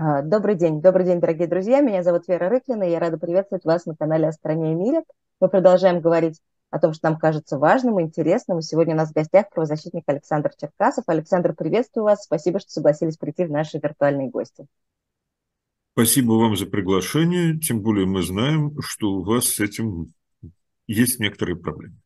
[0.00, 1.80] А, добрый день, добрый день, дорогие друзья.
[1.80, 5.02] Меня зовут Вера Рыклина, и я рада приветствовать вас на канале «О стране и мире».
[5.40, 6.40] Мы продолжаем говорить
[6.70, 8.60] о том, что нам кажется важным, интересным.
[8.60, 11.02] И сегодня у нас в гостях правозащитник Александр Черкасов.
[11.08, 12.22] Александр, приветствую вас.
[12.22, 14.66] Спасибо, что согласились прийти в наши виртуальные гости.
[15.94, 17.58] Спасибо вам за приглашение.
[17.58, 20.12] Тем более мы знаем, что у вас с этим
[20.86, 21.96] есть некоторые проблемы.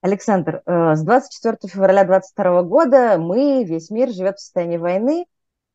[0.00, 5.26] Александр, э, с 24 февраля 2022 года мы, весь мир живет в состоянии войны,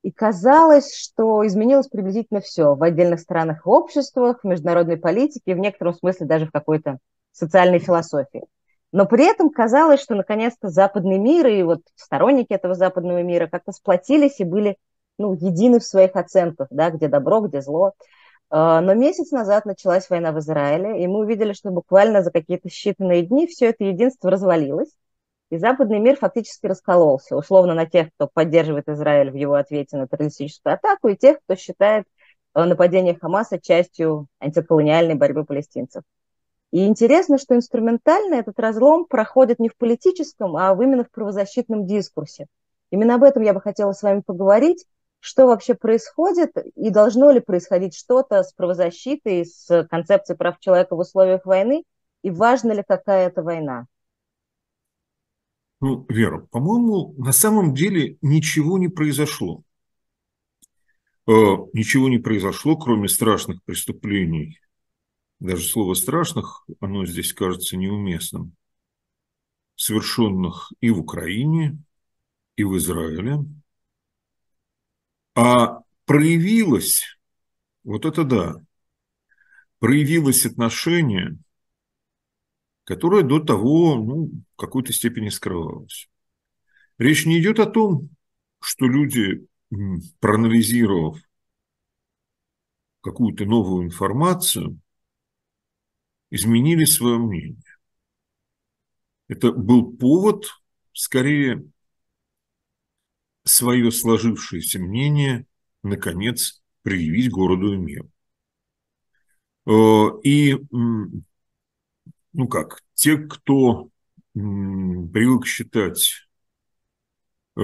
[0.06, 5.58] и казалось, что изменилось приблизительно все в отдельных странах и обществах, в международной политике, в
[5.58, 7.00] некотором смысле даже в какой-то
[7.32, 8.44] социальной философии.
[8.92, 13.72] Но при этом казалось, что наконец-то западный мир и вот сторонники этого западного мира как-то
[13.72, 14.78] сплотились и были
[15.18, 17.94] ну, едины в своих оценках, да, где добро, где зло.
[18.52, 22.70] А, но месяц назад началась война в Израиле, и мы увидели, что буквально за какие-то
[22.70, 24.92] считанные дни все это единство развалилось,
[25.50, 30.08] и западный мир фактически раскололся, условно на тех, кто поддерживает Израиль в его ответе на
[30.08, 32.06] террористическую атаку, и тех, кто считает
[32.54, 36.04] э, нападение Хамаса частью антиколониальной борьбы палестинцев.
[36.72, 42.48] И интересно, что инструментально этот разлом проходит не в политическом, а именно в правозащитном дискурсе.
[42.90, 44.86] Именно об этом я бы хотела с вами поговорить.
[45.20, 51.00] Что вообще происходит и должно ли происходить что-то с правозащитой, с концепцией прав человека в
[51.00, 51.84] условиях войны,
[52.22, 53.88] и важна ли какая-то война?
[55.82, 59.64] Ну, Вера, по-моему, на самом деле ничего не произошло.
[61.28, 61.32] Э,
[61.74, 64.60] ничего не произошло, кроме страшных преступлений.
[65.40, 68.56] Даже слово «страшных», оно здесь кажется неуместным.
[69.76, 71.78] Совершенных и в Украине,
[72.56, 73.44] и в Израиле.
[75.36, 77.20] А проявилось,
[77.84, 78.56] вот это да,
[79.80, 81.38] проявилось отношение
[82.86, 86.08] которая до того ну, в какой-то степени скрывалась.
[86.98, 88.10] Речь не идет о том,
[88.62, 89.48] что люди,
[90.20, 91.18] проанализировав
[93.02, 94.80] какую-то новую информацию,
[96.30, 97.62] изменили свое мнение.
[99.28, 100.46] Это был повод,
[100.94, 101.66] скорее,
[103.44, 105.48] свое сложившееся мнение,
[105.82, 108.12] наконец, предъявить городу и миру.
[109.66, 110.56] Э, и
[112.36, 113.90] ну как, те, кто
[114.34, 116.28] привык считать,
[117.56, 117.62] э,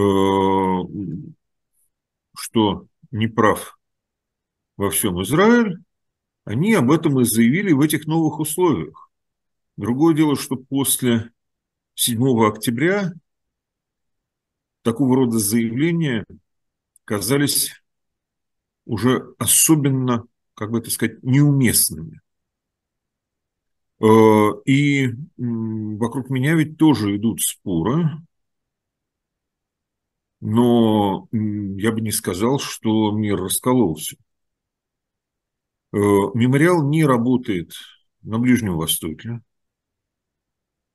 [2.33, 3.77] что не прав
[4.77, 5.77] во всем Израиль,
[6.45, 9.11] они об этом и заявили в этих новых условиях.
[9.75, 11.31] Другое дело, что после
[11.95, 13.11] 7 октября
[14.83, 16.25] такого рода заявления
[17.03, 17.73] казались
[18.85, 22.21] уже особенно, как бы это сказать, неуместными.
[24.01, 24.05] Э,
[24.65, 28.09] и вокруг меня ведь тоже идут споры,
[30.39, 34.15] но я бы не сказал, что мир раскололся.
[35.93, 35.97] Э,
[36.33, 37.73] мемориал не работает
[38.23, 39.41] на Ближнем Востоке.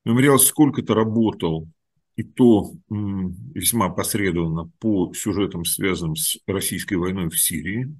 [0.04, 1.68] Мемориал сколько-то работал,
[2.16, 7.94] и то весьма посредованно по сюжетам, связанным с российской войной в Сирии.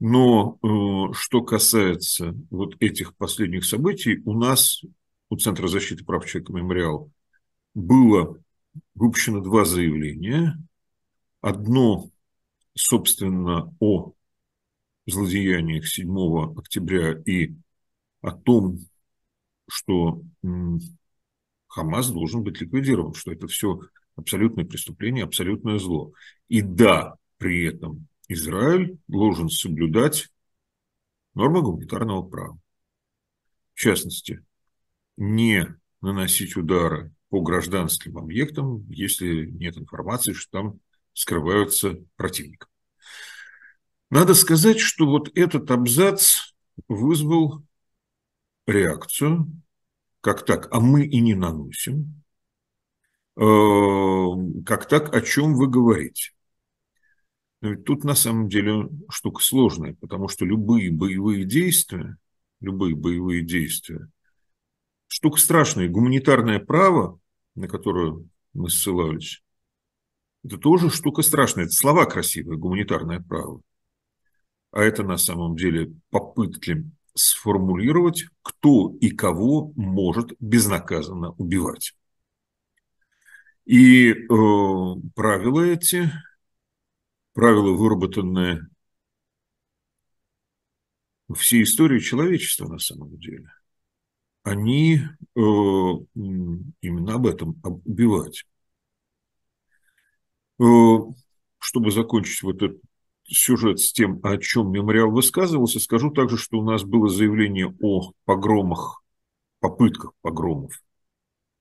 [0.00, 4.82] Но э, что касается вот этих последних событий, у нас,
[5.28, 7.10] у Центра защиты прав человека «Мемориал»,
[7.74, 8.38] было
[8.94, 10.56] выпущено два заявления.
[11.40, 12.10] Одно,
[12.74, 14.12] собственно, о
[15.06, 17.54] злодеяниях 7 октября и
[18.20, 18.78] о том,
[19.68, 20.22] что
[21.68, 23.80] Хамас должен быть ликвидирован, что это все
[24.16, 26.12] абсолютное преступление, абсолютное зло.
[26.48, 30.28] И да, при этом Израиль должен соблюдать
[31.34, 32.58] нормы гуманитарного права.
[33.74, 34.44] В частности,
[35.16, 35.66] не
[36.00, 40.80] наносить удары по гражданским объектам, если нет информации, что там
[41.12, 42.66] скрываются противники.
[44.10, 46.54] Надо сказать, что вот этот абзац
[46.86, 47.62] вызвал
[48.66, 49.50] реакцию,
[50.20, 52.22] как так, а мы и не наносим,
[53.36, 53.42] э,
[54.64, 56.32] как так, о чем вы говорите.
[57.60, 62.16] Но ведь тут на самом деле штука сложная, потому что любые боевые действия,
[62.60, 64.08] любые боевые действия,
[65.08, 65.88] штука страшная.
[65.88, 67.18] Гуманитарное право,
[67.54, 69.42] на которое мы ссылались,
[70.44, 71.64] это тоже штука страшная.
[71.64, 73.60] Это слова красивые, гуманитарное право.
[74.70, 76.84] А это на самом деле попытки
[77.14, 81.94] сформулировать, кто и кого может безнаказанно убивать.
[83.64, 84.16] И э,
[85.14, 86.10] правила эти
[87.38, 88.66] правила, выработанные
[91.32, 93.48] всей истории человечества на самом деле,
[94.42, 95.04] они э,
[95.36, 98.44] именно об этом убивать.
[100.58, 100.64] Э,
[101.60, 102.80] чтобы закончить вот этот
[103.22, 108.10] сюжет с тем, о чем мемориал высказывался, скажу также, что у нас было заявление о
[108.24, 109.00] погромах,
[109.60, 110.72] попытках погромов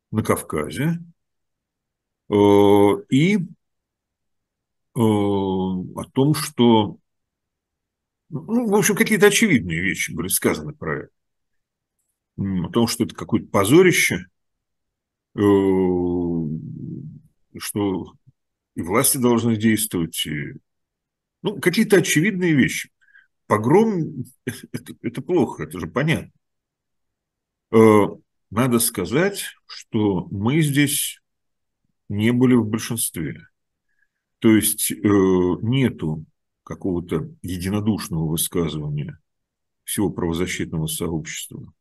[0.10, 1.04] на Кавказе
[2.30, 2.34] э,
[3.12, 3.48] и
[5.00, 6.98] о том, что,
[8.30, 11.12] ну, в общем, какие-то очевидные вещи были сказаны про это.
[12.38, 14.26] О том, что это какое-то позорище,
[15.36, 15.40] э,
[17.60, 18.14] что
[18.76, 20.54] и власти должны действовать, и
[21.42, 22.90] ну, какие-то очевидные вещи.
[23.48, 26.32] Погром это, это плохо, это же понятно.
[27.72, 28.08] Э,
[28.50, 31.22] надо сказать, что мы здесь
[32.10, 33.48] не были в большинстве.
[34.40, 36.26] То есть э, нету
[36.64, 39.20] какого-то единодушного высказывания
[39.84, 41.74] всего правозащитного сообщества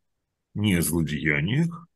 [0.53, 1.87] ни о злодеяниях,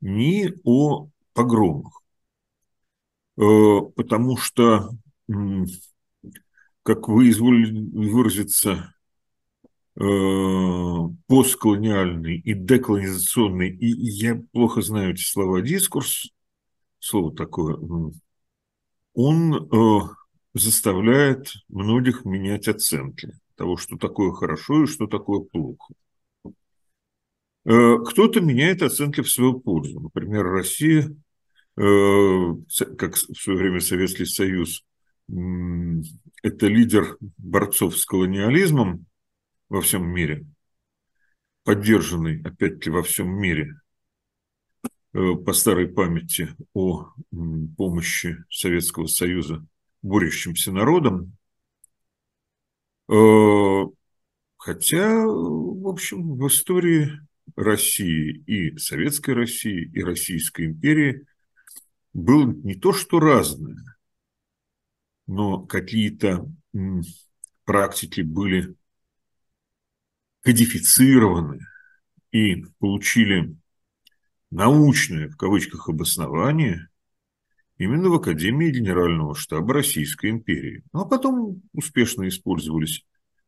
[0.00, 2.02] ни о погромах.
[3.36, 4.90] Э, потому что
[6.82, 7.80] как вы изволили
[8.10, 8.94] выразиться,
[9.96, 10.04] э,
[11.26, 16.30] постколониальный и деколонизационный, и я плохо знаю эти слова, дискурс,
[16.98, 17.76] слово такое,
[19.20, 20.00] он э,
[20.54, 25.92] заставляет многих менять оценки того, что такое хорошо и что такое плохо.
[27.64, 29.98] Э, кто-то меняет оценки в свою пользу.
[29.98, 31.12] Например, Россия,
[31.74, 34.84] как в свое время Советский Союз,
[35.28, 39.06] это лидер борцов с колониализмом
[39.68, 40.46] во всем мире,
[41.64, 43.87] поддержанный, опять-таки, во всем мире э,
[45.12, 47.12] по старой памяти о
[47.76, 49.64] помощи Советского Союза
[50.02, 51.36] борющимся народам.
[53.08, 53.84] Э,
[54.56, 57.10] хотя, в общем, в истории
[57.56, 61.26] России и Советской России, и Российской империи
[62.12, 63.82] было не то что разное,
[65.26, 66.46] но какие-то
[67.64, 68.74] практики были
[70.42, 71.60] кодифицированы
[72.32, 73.56] и получили
[74.50, 76.88] научное, в кавычках, обоснование
[77.78, 80.82] именно в Академии Генерального штаба Российской империи.
[80.92, 83.06] Ну, а потом успешно использовались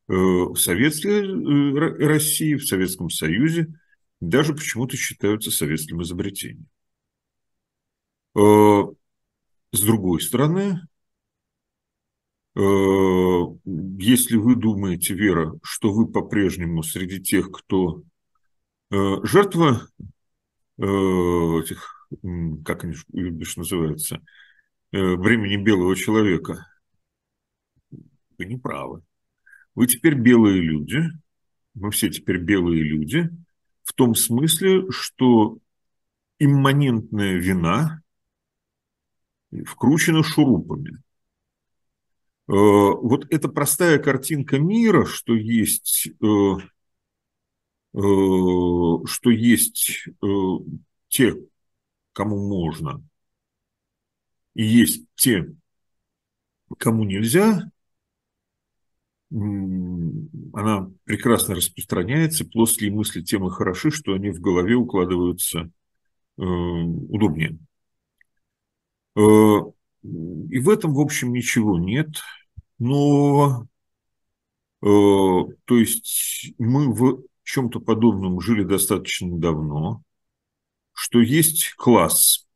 [0.09, 3.73] э, в Советской э, России, в Советском Союзе,
[4.21, 6.67] даже почему-то считаются советским изобретением.
[8.37, 8.85] Э,
[9.73, 10.81] с другой стороны,
[12.57, 18.03] если вы думаете, Вера, что вы по-прежнему среди тех, кто
[18.91, 19.87] жертва
[20.81, 22.09] этих,
[22.65, 24.21] как они бишь называются,
[24.93, 26.67] времени белого человека,
[27.91, 29.03] вы не правы.
[29.75, 31.03] Вы теперь белые люди,
[31.75, 33.31] мы все теперь белые люди,
[33.85, 35.59] в том смысле, что
[36.39, 38.03] имманентная вина
[39.67, 41.03] вкручена шурупами–
[42.51, 46.57] Э, вот эта простая картинка мира, что есть, э, э,
[47.93, 50.09] что есть
[51.09, 51.37] те,
[52.13, 53.03] кому можно,
[54.55, 55.47] и есть те,
[56.79, 57.71] кому нельзя,
[59.33, 65.71] она прекрасно распространяется, плоские мысли тем и хороши, что они в голове укладываются
[66.37, 67.59] удобнее.
[69.17, 72.09] И в этом, в общем, ничего нет
[72.81, 73.67] но
[74.83, 80.03] э, то есть мы в чем-то подобном жили достаточно давно,
[80.93, 82.47] что есть класс,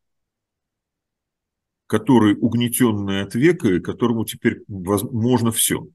[1.87, 5.87] который угнетенный от века и которому теперь можно все.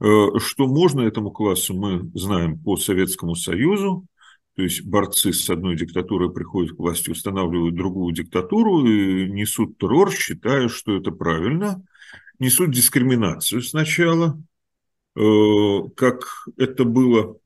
[0.00, 4.06] Э, что можно этому классу, мы знаем по Советскому Союзу,
[4.54, 10.12] то есть борцы с одной диктатурой приходят к власти, устанавливают другую диктатуру и несут террор,
[10.12, 11.82] считая, что это правильно,
[12.38, 14.38] несут дискриминацию сначала,
[15.16, 15.20] э,
[15.96, 17.36] как это было,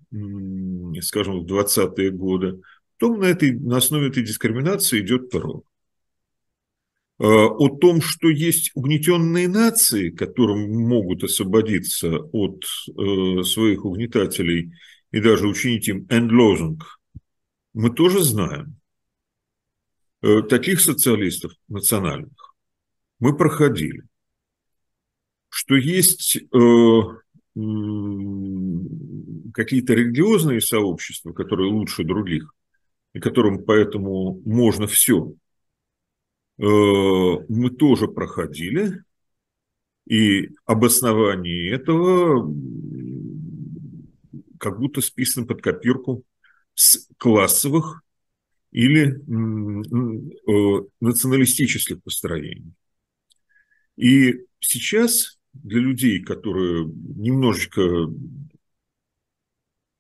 [1.02, 2.60] скажем, в 20-е годы.
[2.98, 5.62] Потом на, этой, на основе этой дискриминации идет террор.
[7.18, 14.72] Э, о том, что есть угнетенные нации, которым могут освободиться от э, своих угнетателей
[15.12, 17.00] и даже учинить им эндлозунг,
[17.74, 18.76] мы тоже знаем.
[20.48, 22.56] Таких социалистов национальных
[23.20, 24.02] мы проходили
[25.56, 27.00] что есть э,
[29.56, 32.54] какие-то религиозные сообщества, которые лучше других,
[33.14, 35.32] и которым поэтому можно все,
[36.58, 39.02] э, мы тоже проходили,
[40.06, 42.46] и обоснование этого
[44.60, 46.22] как будто списано под копирку
[46.74, 48.02] с классовых
[48.72, 52.74] или э, националистических построений.
[53.96, 58.10] И сейчас для людей, которые немножечко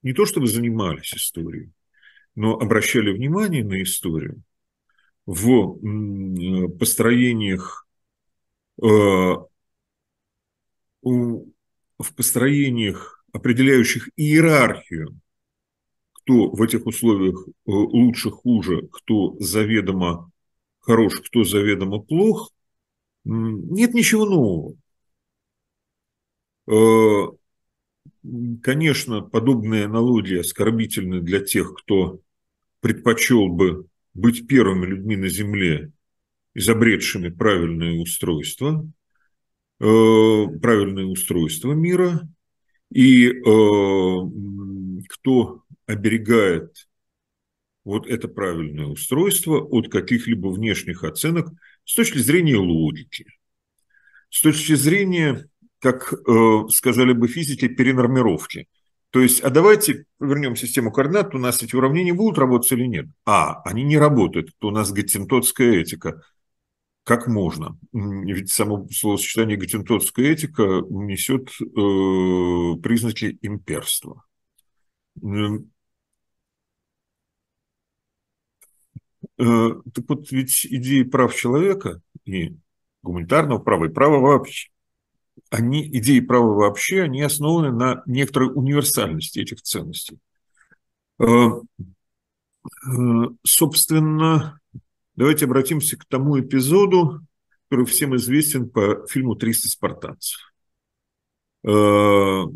[0.02, 1.70] не то чтобы занимались историей,
[2.34, 4.42] но обращали внимание на историю
[5.26, 5.78] в
[6.78, 7.86] построениях
[8.82, 8.86] э,
[11.98, 15.18] в построениях, определяющих иерархию,
[16.12, 20.30] кто в этих условиях э, лучше, хуже, кто заведомо
[20.80, 22.52] хорош, кто заведомо плох,
[23.24, 24.76] нет ничего нового.
[28.62, 32.20] Конечно, подобные аналогии оскорбительны для тех, кто
[32.80, 35.92] предпочел бы быть первыми людьми на Земле,
[36.54, 38.88] изобретшими правильное устройство,
[39.78, 42.28] э, правильное устройство мира,
[42.90, 43.32] и э,
[45.08, 46.88] кто оберегает
[47.84, 51.48] вот это правильное устройство от каких-либо внешних оценок
[51.84, 53.26] с точки зрения логики,
[54.30, 55.46] с точки зрения,
[55.86, 58.66] как э, сказали бы физики, перенормировки.
[59.10, 63.06] То есть, а давайте вернем систему координат, у нас эти уравнения будут работать или нет?
[63.24, 66.22] А, они не работают, это у нас геттентотская этика.
[67.04, 67.78] Как можно?
[67.92, 74.24] Ведь само словосочетание геттентотская этика несет э, признаки имперства.
[75.22, 75.60] Э,
[79.38, 82.56] так вот, ведь идеи прав человека и
[83.02, 84.68] гуманитарного права, и права вообще,
[85.50, 90.18] они, идеи права вообще, они основаны на некоторой универсальности этих ценностей.
[91.18, 91.60] Э, э,
[93.44, 94.60] собственно,
[95.14, 97.20] давайте обратимся к тому эпизоду,
[97.68, 100.40] который всем известен по фильму «300 спартанцев».
[101.62, 102.50] Как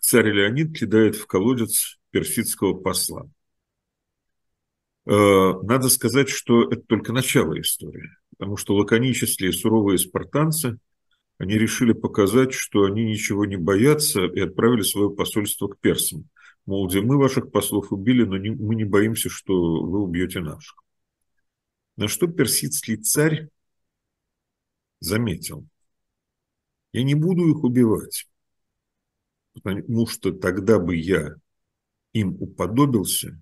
[0.00, 3.28] царь Леонид кидает в колодец персидского посла.
[5.06, 10.78] Э, надо сказать, что это только начало истории, потому что лаконические суровые спартанцы,
[11.38, 16.28] они решили показать, что они ничего не боятся и отправили свое посольство к персам.
[16.64, 20.82] Мол, где мы ваших послов убили, но не, мы не боимся, что вы убьете наших.
[21.96, 23.48] На что персидский царь
[25.00, 25.66] заметил,
[26.92, 28.26] я не буду их убивать,
[29.52, 31.34] потому что тогда бы я
[32.12, 33.40] им уподобился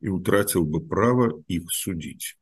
[0.00, 2.36] и утратил бы право их судить.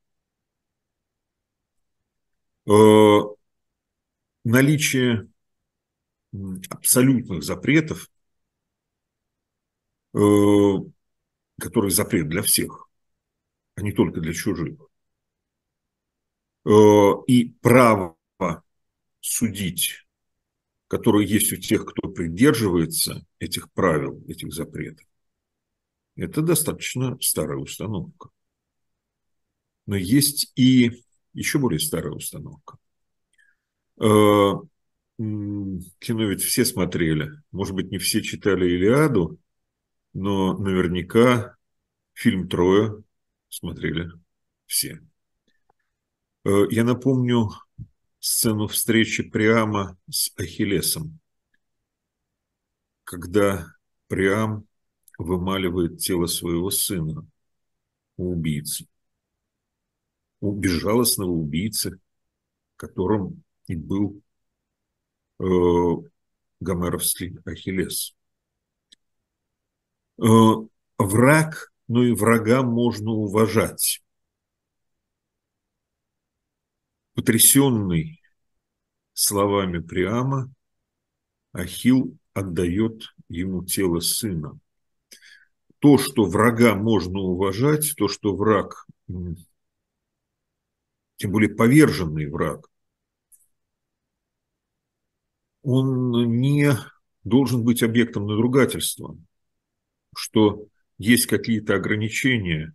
[4.45, 5.29] Наличие
[6.69, 8.11] абсолютных запретов,
[10.15, 10.19] э,
[11.61, 12.89] который запрет для всех,
[13.77, 14.79] а не только для чужих,
[16.67, 16.71] э,
[17.27, 18.17] и право
[19.21, 20.07] судить,
[20.89, 25.07] которое есть у тех, кто придерживается этих правил, этих запретов,
[26.17, 28.29] это достаточно старая установка.
[29.87, 32.79] Но есть и еще более старая установка.
[34.01, 34.53] Э,
[35.17, 37.31] кино ведь все смотрели.
[37.53, 39.39] Может быть, не все читали «Илиаду»,
[40.13, 41.57] но наверняка
[42.13, 43.03] фильм «Трое»
[43.49, 44.11] смотрели
[44.67, 45.01] все.
[46.45, 47.51] Э, я напомню
[48.19, 51.21] сцену встречи Приама с Ахиллесом,
[53.05, 53.67] когда
[54.09, 54.67] Приам
[55.19, 57.27] вымаливает тело своего сына
[58.17, 58.87] у убийцы,
[60.41, 62.01] у безжалостного убийцы,
[62.77, 64.23] которым и был
[65.41, 65.45] э,
[66.61, 68.15] гомеровский Ахиллес.
[70.19, 70.25] Э,
[70.99, 74.03] враг, но и врага можно уважать.
[77.15, 78.21] Потрясенный
[79.13, 80.53] словами Приама,
[81.53, 84.59] Ахил отдает ему тело сына
[85.85, 88.87] то, что врага можно уважать, то, что враг,
[91.17, 92.71] тем более поверженный враг,
[95.65, 96.73] он не
[97.25, 99.19] должен быть объектом надругательства,
[100.15, 100.69] что
[100.99, 102.75] есть какие-то ограничения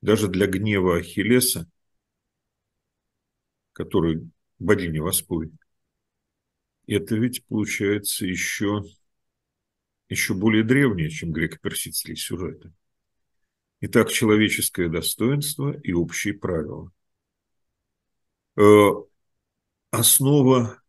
[0.00, 1.68] даже для гнева Ахиллеса,
[3.72, 5.50] который богиня воспой.
[6.86, 8.84] Это ведь получается еще
[10.08, 12.72] еще более древние, чем греко-персидские сюжеты.
[13.80, 16.90] Итак, человеческое достоинство и общие правила.
[18.56, 18.88] Э,
[19.90, 20.80] основа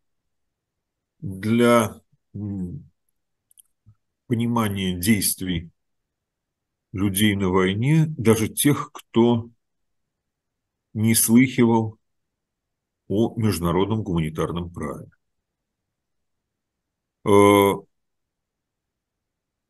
[1.20, 2.00] для
[4.26, 5.70] понимания действий
[6.92, 9.50] людей на войне, даже тех, кто
[10.94, 11.98] не слыхивал
[13.08, 15.10] о международном гуманитарном праве.
[17.24, 17.74] Э,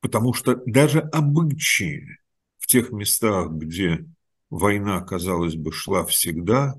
[0.01, 2.19] Потому что даже обычаи
[2.59, 4.07] в тех местах, где
[4.49, 6.75] война, казалось бы, шла всегда,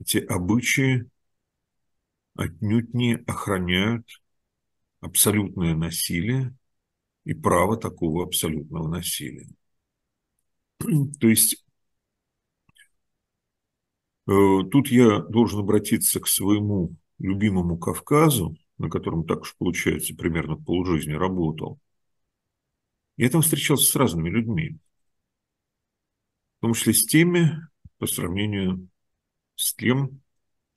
[0.00, 1.08] эти обычаи
[2.36, 4.06] отнюдь не охраняют
[5.00, 6.54] абсолютное насилие
[7.24, 9.48] и право такого абсолютного насилия.
[11.20, 11.64] То есть
[14.26, 14.32] э,
[14.70, 21.12] тут я должен обратиться к своему любимому Кавказу, на котором так уж получается примерно полжизни
[21.12, 21.80] работал.
[23.16, 24.78] Я там встречался с разными людьми,
[26.58, 27.58] в том числе с теми,
[27.98, 28.88] по сравнению
[29.54, 30.20] с тем,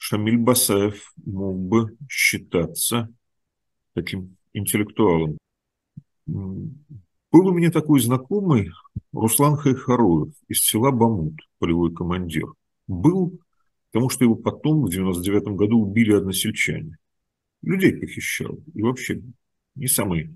[0.09, 3.13] Шамиль Басаев мог бы считаться
[3.93, 5.37] таким интеллектуалом.
[6.25, 8.71] Был у меня такой знакомый
[9.13, 12.47] Руслан Хайхаруев из села Бамут, полевой командир.
[12.87, 13.39] Был,
[13.91, 16.97] потому что его потом в 99 году убили односельчане.
[17.61, 18.57] Людей похищал.
[18.73, 19.21] И вообще
[19.75, 20.35] не самый,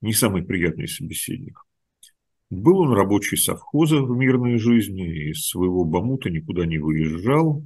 [0.00, 1.64] не самый приятный собеседник.
[2.50, 7.62] Был он рабочий совхоза в мирной жизни, из своего Бамута никуда не выезжал.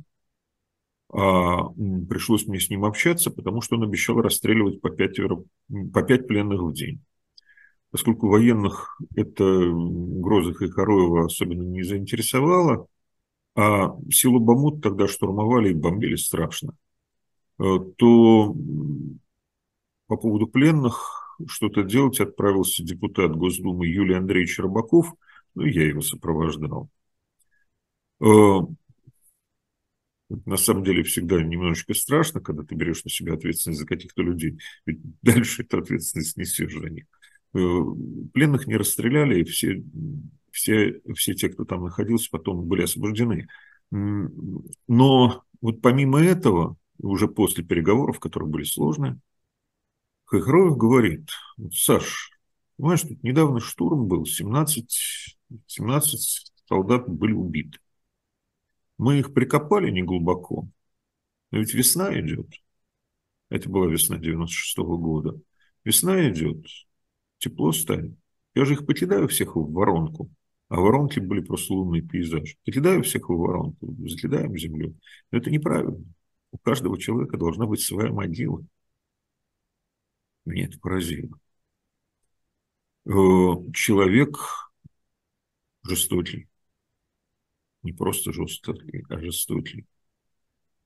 [1.11, 1.69] А
[2.09, 5.19] пришлось мне с ним общаться, потому что он обещал расстреливать по пять,
[5.93, 7.00] по пять пленных в день.
[7.91, 12.87] Поскольку военных это Грозых и Хороева особенно не заинтересовало,
[13.57, 16.77] а село Бамут тогда штурмовали и бомбили страшно,
[17.59, 18.55] э, то
[20.07, 25.15] по поводу пленных что-то делать отправился депутат Госдумы Юлий Андреевич Рыбаков,
[25.55, 26.91] ну, я его сопровождал.
[30.29, 34.59] На самом деле всегда немножечко страшно, когда ты берешь на себя ответственность за каких-то людей,
[34.85, 37.05] ведь дальше эту ответственность несешь за них.
[37.55, 37.59] Э,
[38.35, 39.83] пленных не расстреляли, и все,
[40.51, 43.49] все, все те, кто там находился, потом были освобождены.
[43.91, 49.19] Но вот помимо этого, уже после переговоров, которые были сложные,
[50.27, 51.31] Хайхроев говорит,
[51.73, 52.31] Саш,
[52.77, 57.79] понимаешь, тут недавно штурм был, 17, 17 солдат были убиты.
[58.99, 60.69] Мы их прикопали не глубоко,
[61.51, 62.49] но ведь весна идет.
[63.51, 65.41] Это была весна 96 -го года.
[65.85, 66.65] Весна идет,
[67.39, 68.17] тепло станет.
[68.55, 70.31] Я же их покидаю всех в воронку.
[70.69, 72.57] А воронки были просто лунный пейзаж.
[72.65, 74.95] Покидаю всех в воронку, закидаем землю.
[75.31, 76.05] Но это неправильно.
[76.53, 78.63] У каждого человека должна быть своя могила.
[80.45, 81.39] Меня это поразило.
[83.07, 83.11] Э,
[83.73, 84.39] человек
[85.83, 86.49] жестокий.
[87.83, 89.87] Не просто жестокий, а жестокий.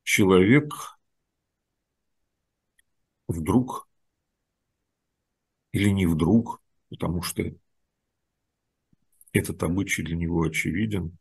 [0.02, 0.72] Человек
[3.28, 3.88] вдруг
[5.72, 7.42] или не вдруг, потому что
[9.32, 11.16] этот обычай для него очевиден,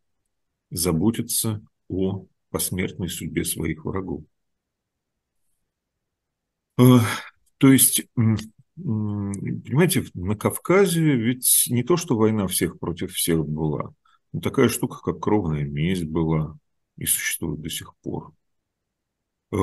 [0.69, 4.23] заботится о посмертной судьбе своих врагов.
[6.77, 6.99] Э,
[7.57, 8.05] то есть,
[8.75, 13.93] понимаете, на Кавказе ведь не то, что война всех против всех была,
[14.33, 16.57] но такая штука, как кровная месть была
[16.97, 18.33] и существует до сих пор.
[19.51, 19.55] Э,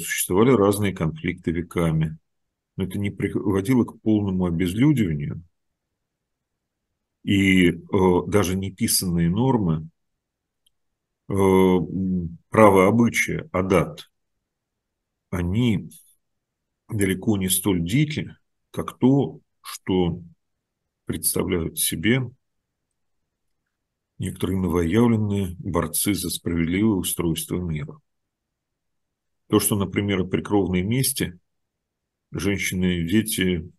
[0.00, 2.18] существовали разные конфликты веками
[2.76, 5.42] но это не приводило к полному обезлюдиванию.
[7.24, 7.76] И э,
[8.28, 9.88] даже неписанные нормы
[11.28, 11.34] э,
[12.50, 14.10] права обычая, адат,
[15.30, 15.90] они
[16.88, 18.36] далеко не столь дики,
[18.70, 20.20] как то, что
[21.06, 22.30] представляют себе
[24.18, 27.98] некоторые новоявленные борцы за справедливое устройство мира.
[29.48, 31.38] То, что, например, при кровной мести
[32.32, 33.70] женщины и дети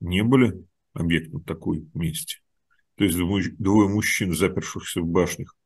[0.00, 2.38] не были объектом такой мести.
[2.94, 5.56] То есть двое мужчин, запершихся в башнях,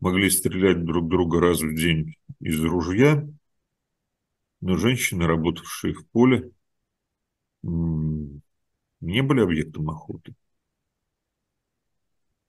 [0.00, 3.26] могли стрелять друг друга раз в день из ружья,
[4.60, 6.50] но женщины, работавшие в поле,
[7.62, 10.34] не были объектом охоты.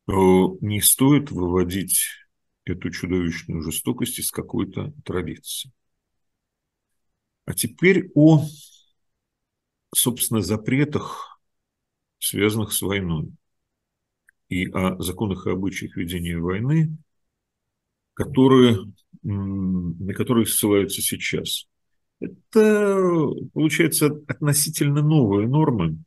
[0.07, 1.99] Не стоит выводить
[2.65, 5.71] эту чудовищную жестокость из какой-то традиции.
[7.45, 8.45] А теперь о
[9.95, 11.39] собственно, запретах,
[12.19, 13.31] связанных с войной,
[14.49, 16.97] и о законах и обычаях ведения войны,
[18.13, 18.77] которые,
[19.23, 21.67] на которые ссылаются сейчас.
[22.19, 25.97] Это, получается, относительно новые нормы.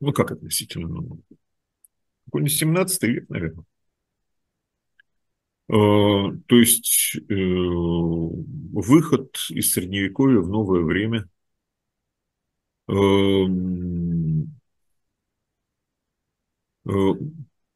[0.00, 1.22] Ну, как относительно новые?
[2.32, 3.64] Какой-нибудь 17 век, наверное.
[5.68, 11.28] То есть э, выход из Средневековья в новое время–
[12.88, 14.52] Эм,
[16.86, 16.90] э,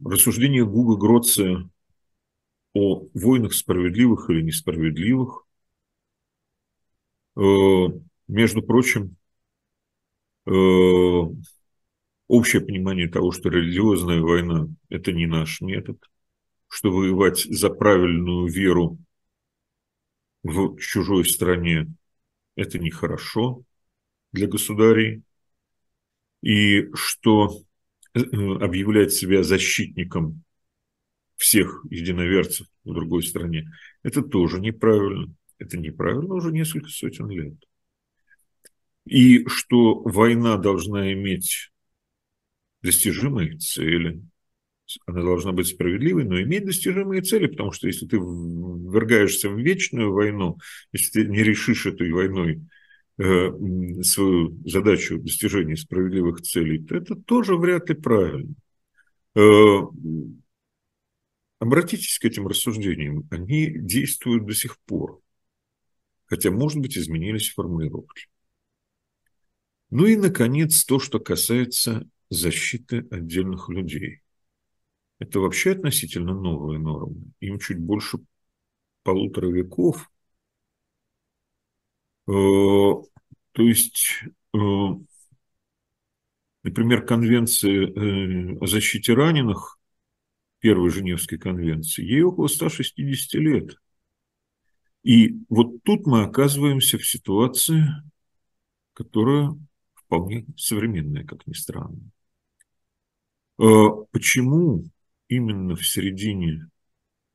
[0.04, 1.68] рассуждение Гуга Гроция
[2.74, 5.46] о войнах справедливых или несправедливых.
[7.36, 7.40] Э,
[8.28, 9.16] между прочим,
[10.46, 10.52] э,
[12.28, 16.02] общее понимание того, что религиозная война– это не наш метод,
[16.68, 18.98] что воевать за правильную веру
[20.42, 21.88] в чужой стране–
[22.56, 23.62] это нехорошо
[24.32, 25.22] для государей,
[26.42, 27.60] и что
[28.14, 30.42] э, объявлять себя защитником
[31.36, 33.70] всех единоверцев в другой стране,
[34.02, 35.32] это тоже неправильно.
[35.58, 37.54] Это неправильно уже несколько сотен лет.
[39.04, 41.70] И что война должна иметь
[42.82, 44.22] достижимые цели,
[45.06, 50.12] она должна быть справедливой, но иметь достижимые цели, потому что если ты ввергаешься в вечную
[50.12, 50.58] войну,
[50.92, 52.62] если ты не решишь этой войной
[53.18, 53.50] э,
[54.02, 58.54] свою задачу достижения справедливых целей, то это тоже вряд ли правильно.
[59.34, 59.80] Э,
[61.58, 65.20] обратитесь к этим рассуждениям, они действуют до сих пор,
[66.26, 68.26] хотя, может быть, изменились формулировки.
[69.90, 74.20] Ну и, наконец, то, что касается защиты отдельных людей.
[75.18, 77.32] Это вообще относительно новые нормы.
[77.40, 78.18] Им чуть больше
[79.02, 80.10] полутора веков.
[82.28, 82.32] Э,
[83.52, 84.58] то есть, э,
[86.62, 89.78] например, конвенция э, о защите раненых,
[90.58, 93.76] первой Женевской конвенции, ей около 160 лет.
[95.02, 97.84] И вот тут мы оказываемся в ситуации,
[98.92, 99.56] которая
[99.94, 102.00] вполне современная, как ни странно.
[103.56, 104.84] Почему
[105.28, 106.68] именно в середине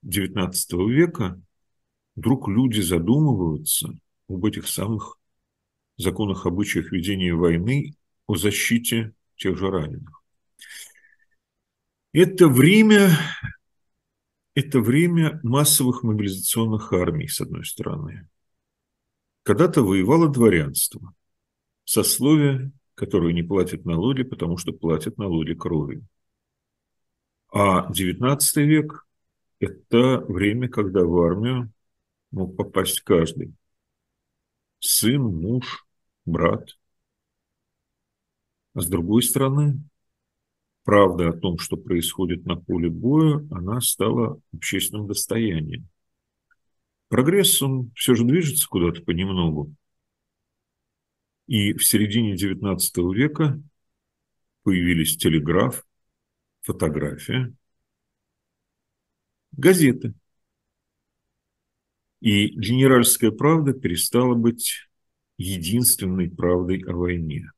[0.06, 0.52] XIX
[0.90, 1.42] века
[2.16, 3.90] вдруг люди задумываются
[4.30, 5.18] об этих самых
[5.98, 7.96] законах, обычаях ведения войны,
[8.28, 10.22] о защите тех же раненых.
[12.14, 13.10] Это время,
[14.54, 18.28] это время массовых мобилизационных армий, с одной стороны.
[19.44, 21.14] Когда-то воевало дворянство,
[21.84, 22.72] сословие,
[23.02, 26.06] которое не платит налоги, потому что платят налоги кровью.
[27.52, 29.08] А XIX век–
[29.60, 31.72] это время, когда в армию
[32.30, 33.56] мог попасть каждый.
[34.78, 35.88] Сын, муж,
[36.26, 36.78] брат.
[38.76, 39.80] А с другой стороны,
[40.84, 45.90] правда о том, что происходит на поле боя, она стала общественным достоянием.
[47.08, 49.74] Прогресс, он все же движется куда-то понемногу.
[51.48, 52.78] И в середине XIX
[53.14, 53.62] века
[54.64, 55.86] появились телеграф,
[56.62, 57.54] фотография,
[59.52, 60.14] газеты.
[62.20, 64.88] И генеральская правда перестала быть
[65.38, 67.52] единственной правдой о войне.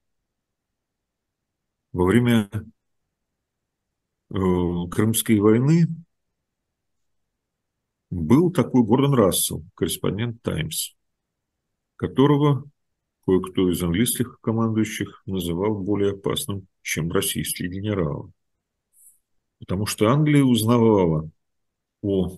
[1.91, 2.63] Во время э,
[4.29, 5.87] Крымской войны
[8.09, 10.93] был такой Гордон Рассел, корреспондент «Таймс»,
[11.95, 12.69] которого
[13.25, 18.31] кое-кто из английских командующих называл более опасным, чем российские генералы.
[19.59, 21.29] Потому что Англия узнавала
[22.01, 22.37] о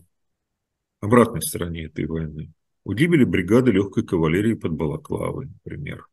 [1.02, 2.52] обратной стороне этой войны.
[2.84, 6.08] О гибели бригады легкой кавалерии под Балаклавой, например.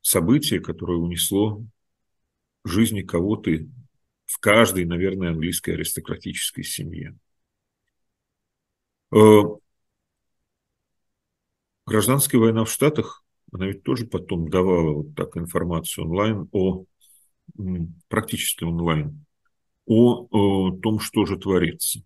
[0.00, 1.64] Событие, которое унесло
[2.64, 3.50] жизни кого-то
[4.26, 7.16] в каждой, наверное, английской аристократической семье.
[11.86, 16.86] Гражданская война в Штатах, она ведь тоже потом давала вот так информацию онлайн о
[18.08, 19.24] практически онлайн,
[19.86, 22.00] о, о том, что же творится.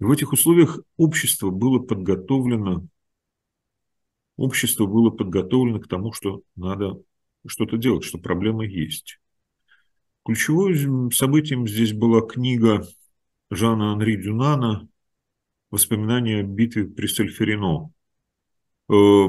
[0.00, 2.86] И в этих условиях общество было подготовлено,
[4.36, 7.00] общество было подготовлено к тому, что надо
[7.46, 9.18] что-то делать, что проблема есть.
[10.26, 12.86] Ключевым событием здесь была книга
[13.50, 14.86] Жана Анри Дюнана
[15.70, 17.92] «Воспоминания о битве при Сальферино».
[18.90, 19.28] Э,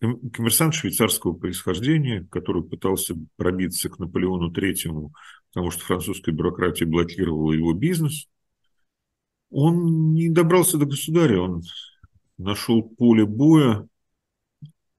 [0.00, 5.12] коммерсант швейцарского происхождения, который пытался пробиться к Наполеону Третьему,
[5.52, 8.28] потому что французская бюрократия блокировала его бизнес,
[9.50, 11.62] он не добрался до государя, он
[12.38, 13.86] нашел поле боя,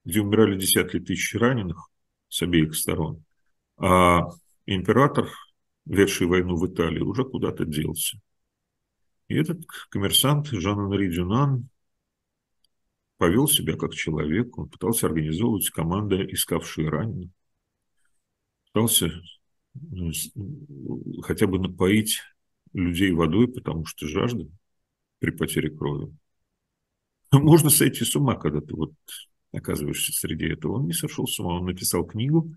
[0.05, 1.89] где умирали десятки тысяч раненых
[2.29, 3.23] с обеих сторон,
[3.77, 4.29] а
[4.65, 5.29] император,
[5.86, 8.19] ведший войну в Италии, уже куда-то делся.
[9.27, 11.69] И этот коммерсант Жан-Анри Дюнан
[13.17, 17.30] повел себя как человек, он пытался организовывать команды, искавшие раненых,
[18.71, 19.12] пытался
[19.73, 20.12] ну,
[21.21, 22.21] хотя бы напоить
[22.73, 24.47] людей водой, потому что жажда
[25.19, 26.13] при потере крови.
[27.32, 28.93] Можно сойти с ума, когда ты вот
[29.51, 30.78] оказываешься среди этого.
[30.78, 32.54] Он не сошел с ума, он написал книгу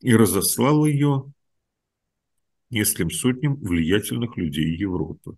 [0.00, 1.32] и разослал ее
[2.70, 5.36] нескольким сотням влиятельных людей Европы.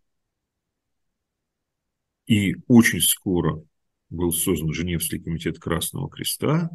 [2.27, 3.63] И очень скоро
[4.11, 6.71] был создан Женевский комитет Красного Креста,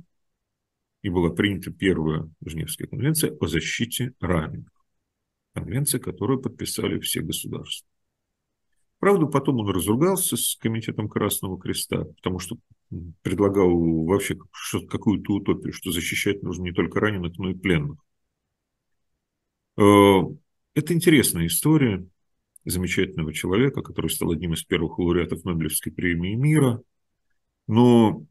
[1.01, 4.71] и была принята первая Женевская конвенция о защите раненых.
[5.53, 7.87] Конвенция, которую подписали все государства.
[8.99, 12.57] Правда, потом он разругался с Комитетом Красного Креста, потому что
[13.21, 13.69] предлагал
[14.05, 14.35] вообще
[14.89, 17.99] какую-то утопию, что защищать нужно не только раненых, но и пленных.
[19.77, 20.21] Э,
[20.73, 22.07] это интересная история
[22.63, 26.81] замечательного человека, который стал одним из первых лауреатов Нобелевской премии мира.
[27.67, 28.23] Но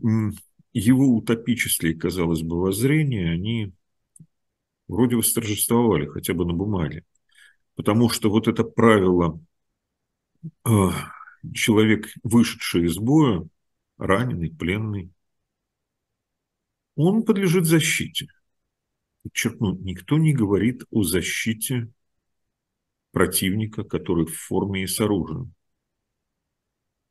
[0.73, 3.73] его утопические, казалось бы, воззрения, они
[4.89, 7.05] вроде восторжествовали хотя бы на бумаге.
[7.75, 9.41] Потому что вот это правило
[10.65, 10.89] э,
[11.53, 13.47] человек, вышедший из боя,
[13.99, 15.11] раненый, пленный,
[16.97, 18.29] он подлежит защите.
[19.23, 21.89] Подчеркну, никто не говорит о защите
[23.11, 25.55] противника, который в форме и с оружием.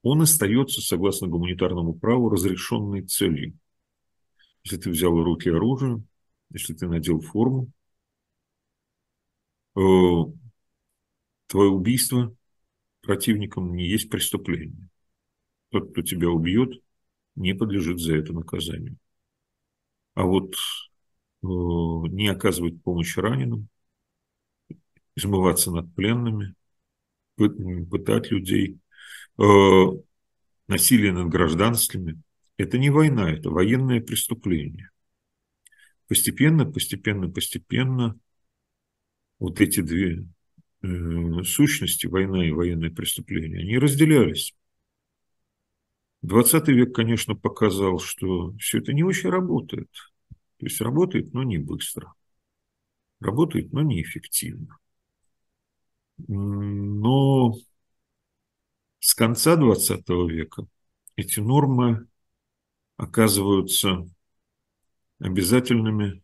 [0.03, 3.57] Он остается, согласно гуманитарному праву, разрешенной целью.
[4.63, 6.03] Если ты взял в руки оружие,
[6.51, 7.69] если ты надел форму,
[9.75, 9.79] э,
[11.47, 12.35] твое убийство
[13.01, 14.89] противником не есть преступление.
[15.69, 16.81] Тот, кто тебя убьет,
[17.35, 18.97] не подлежит за это наказанию.
[20.15, 20.57] А вот э,
[21.41, 23.67] не оказывать помощь раненым,
[25.15, 26.55] измываться над пленными,
[27.35, 28.79] пытать людей,
[29.37, 29.43] э,
[30.67, 32.21] насилие над гражданскими.
[32.57, 34.89] Это не война, это военное преступление.
[36.07, 38.17] Постепенно, постепенно, постепенно
[39.39, 40.25] вот эти две
[40.81, 44.53] э, сущности, война и военное преступление, они разделялись.
[46.21, 49.89] 20 век, конечно, показал, что все это не очень работает.
[50.57, 52.13] То есть работает, но не быстро.
[53.19, 54.77] Работает, но неэффективно.
[56.27, 57.53] Но
[59.03, 60.65] с конца 20 века
[61.17, 62.07] эти нормы
[62.95, 64.07] оказываются
[65.19, 66.23] обязательными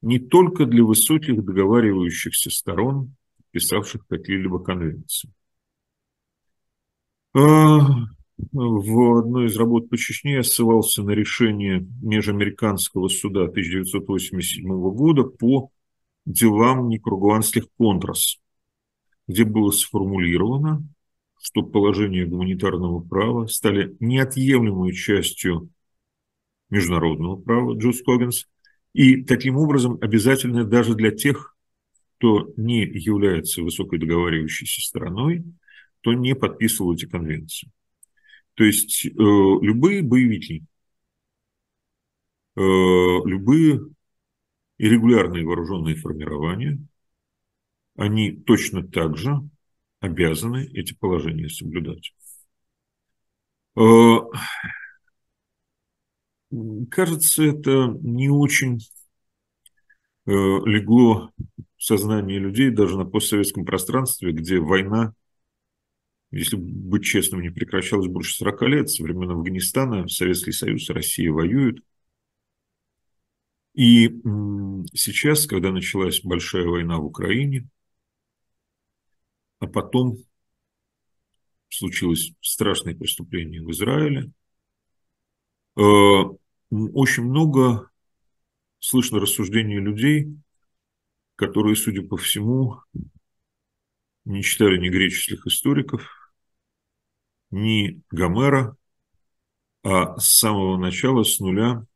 [0.00, 3.14] не только для высоких договаривающихся сторон,
[3.50, 5.30] писавших какие-либо конвенции.
[7.34, 7.78] А,
[8.52, 15.70] в одной из работ по Чечне я ссылался на решение Межамериканского суда 1987 года по
[16.24, 18.40] делам никругуанских контрас,
[19.28, 20.88] где было сформулировано,
[21.42, 25.70] что положения гуманитарного права стали неотъемлемой частью
[26.70, 28.46] международного права, Джуз Когенс,
[28.92, 31.56] и таким образом обязательны даже для тех,
[32.16, 35.44] кто не является высокой договаривающейся стороной,
[36.00, 37.68] кто не подписывал эти конвенции.
[38.54, 40.62] То есть э, любые боевики,
[42.54, 43.80] э, любые
[44.78, 46.78] иррегулярные вооруженные формирования,
[47.96, 49.42] они точно так же
[50.02, 52.12] обязаны эти положения соблюдать.
[53.76, 54.18] Э,
[56.90, 58.80] кажется, это не очень
[60.26, 61.30] э, легло
[61.76, 65.14] в сознание людей даже на постсоветском пространстве, где война
[66.32, 68.88] если быть честным, не прекращалось больше 40 лет.
[68.88, 71.80] Со времен Афганистана Советский Союз Россия воюют.
[73.74, 74.08] И
[74.94, 77.68] сейчас, когда началась большая война в Украине,
[79.62, 80.16] а потом
[81.68, 84.32] случилось страшное преступление в Израиле,
[85.76, 87.88] э, очень много
[88.80, 90.36] слышно рассуждений людей,
[91.36, 92.80] которые, судя по всему,
[94.24, 96.10] не читали ни греческих историков,
[97.52, 98.76] не Гомера,
[99.84, 101.86] а с самого начала, с нуля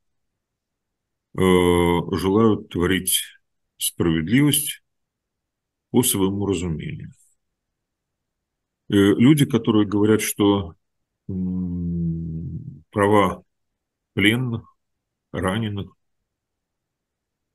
[1.36, 1.40] э,
[2.12, 3.22] желают творить
[3.76, 4.84] справедливость
[5.90, 7.12] по своему разумению.
[8.88, 10.74] Э, люди, которые говорят, что
[12.92, 13.42] права
[14.14, 14.76] пленных,
[15.32, 15.90] раненых,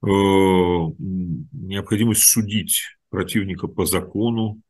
[0.04, 4.62] э, необходимость судить противника по закону,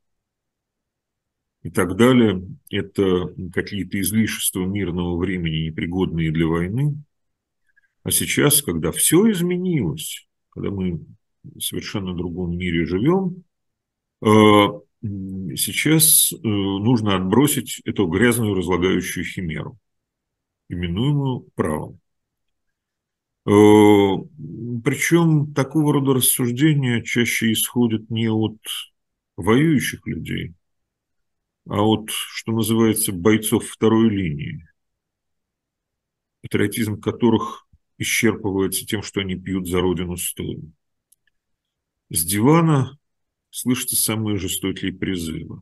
[1.63, 7.03] и так далее, это какие-то излишества мирного времени, непригодные для войны.
[8.03, 11.05] А сейчас, когда все изменилось, когда мы
[11.43, 13.43] в совершенно другом мире живем,
[14.23, 14.27] э,
[15.01, 19.77] сейчас э, нужно отбросить эту грязную разлагающую химеру,
[20.69, 21.99] именуемую правом.
[23.45, 23.51] Э,
[24.83, 28.59] Причем такого рода рассуждения чаще исходят не от
[29.37, 30.53] воюющих людей,
[31.67, 34.67] а вот, что называется, бойцов второй линии,
[36.41, 40.59] патриотизм которых исчерпывается тем, что они пьют за родину стоя.
[42.09, 42.97] С дивана
[43.51, 45.61] слышатся самые жестокие призывы.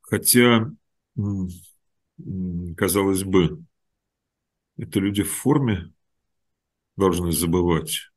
[0.00, 0.70] Хотя,
[2.76, 3.62] казалось бы,
[4.78, 5.92] это люди в форме
[6.96, 8.10] должны забывать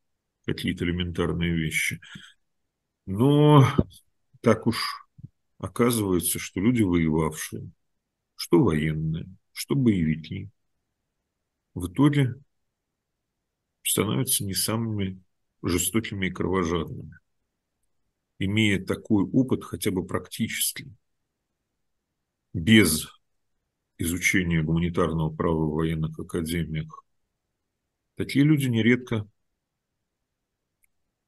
[0.46, 2.00] какие-то элементарные вещи.
[3.06, 3.66] Но
[4.40, 5.06] так уж
[5.58, 7.70] оказывается, что люди воевавшие,
[8.34, 10.48] что военные, что боевики,
[11.74, 12.34] в итоге
[13.82, 15.20] становятся не самыми
[15.62, 17.18] жестокими и кровожадными.
[18.38, 20.90] Имея такой опыт хотя бы практически,
[22.52, 23.08] без
[23.98, 27.04] изучения гуманитарного права в военных академиях,
[28.16, 29.28] такие люди нередко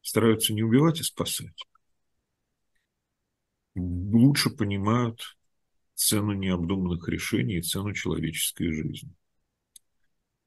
[0.03, 1.57] стараются не убивать, а спасать.
[3.75, 5.37] Лучше понимают
[5.95, 9.13] цену необдуманных решений и цену человеческой жизни.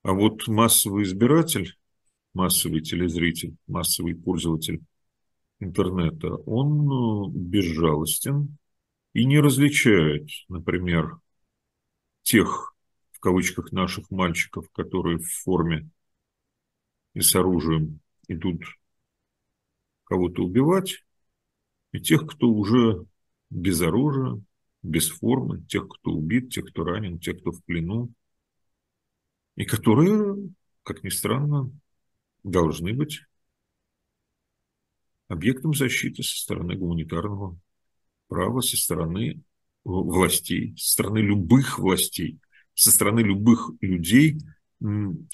[0.03, 1.77] А вот массовый избиратель,
[2.33, 4.81] массовый телезритель, массовый пользователь
[5.59, 8.57] интернета, он э, безжалостен
[9.13, 11.19] и не различает, например,
[12.23, 12.75] тех,
[13.11, 15.89] в кавычках, наших мальчиков, которые в форме
[17.13, 18.63] и с оружием идут
[20.05, 21.03] кого-то убивать,
[21.91, 23.05] и тех, кто уже
[23.49, 24.41] без оружия,
[24.83, 28.11] без формы, тех, кто убит, тех, кто ранен, тех, кто в плену,
[29.55, 30.51] и которые,
[30.83, 31.71] как ни странно,
[32.43, 33.21] должны быть
[35.29, 37.57] объектом защиты со стороны гуманитарного
[38.27, 39.41] права, со стороны
[39.85, 42.39] властей, со стороны любых властей,
[42.73, 44.39] со стороны любых людей,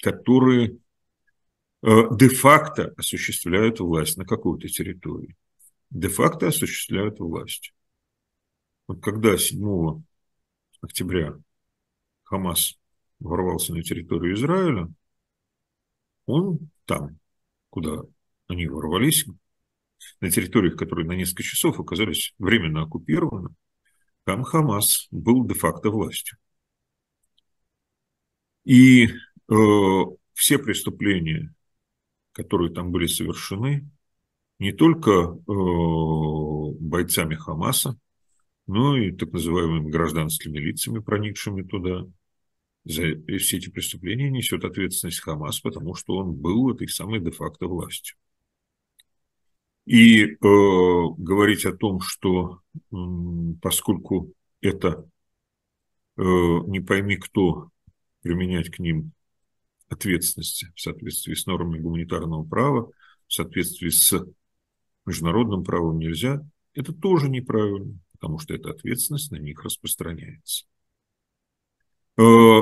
[0.01, 0.77] которые
[1.81, 5.35] э, де-факто осуществляют власть на какой-то территории.
[5.89, 7.73] Де-факто осуществляют власть.
[8.87, 10.03] Вот когда 7
[10.81, 11.35] октября
[12.23, 12.77] Хамас
[13.19, 14.91] ворвался на территорию Израиля,
[16.25, 17.19] он там,
[17.69, 18.01] куда
[18.47, 19.25] они ворвались,
[20.21, 23.49] на территориях, которые на несколько часов оказались временно оккупированы,
[24.25, 26.37] там Хамас был де-факто властью.
[28.63, 29.13] И э,
[30.33, 31.53] все преступления,
[32.31, 33.87] которые там были совершены,
[34.59, 35.33] не только э,
[36.79, 37.97] бойцами Хамаса,
[38.67, 42.05] но и так называемыми гражданскими лицами, проникшими туда.
[42.83, 43.03] За
[43.39, 48.15] все эти преступления несет ответственность Хамас, потому что он был этой самой де-факто властью.
[49.85, 52.95] И э, говорить о том, что э,
[53.61, 55.07] поскольку это
[56.17, 57.69] э, не пойми кто
[58.21, 59.11] применять к ним
[59.87, 62.89] ответственности в соответствии с нормами гуманитарного права,
[63.27, 64.25] в соответствии с
[65.05, 66.41] международным правом нельзя,
[66.73, 70.65] это тоже неправильно, потому что эта ответственность на них распространяется.
[72.17, 72.61] Э,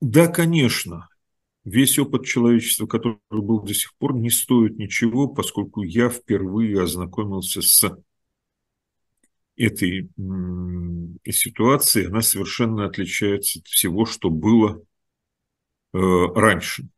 [0.00, 1.08] да, конечно,
[1.64, 7.62] весь опыт человечества, который был до сих пор, не стоит ничего, поскольку я впервые ознакомился
[7.62, 7.96] с
[9.56, 10.10] этой
[11.30, 12.06] ситуацией.
[12.06, 14.82] Она совершенно отличается от всего, что было
[15.92, 16.88] э, раньше.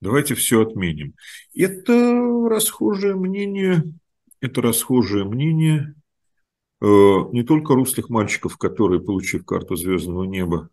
[0.00, 1.14] Давайте все отменим.
[1.54, 1.92] Это
[2.50, 3.82] расхожее мнение,
[4.40, 5.94] это расхожее мнение
[6.82, 10.68] э, не только русских мальчиков, которые, получив карту звездного неба,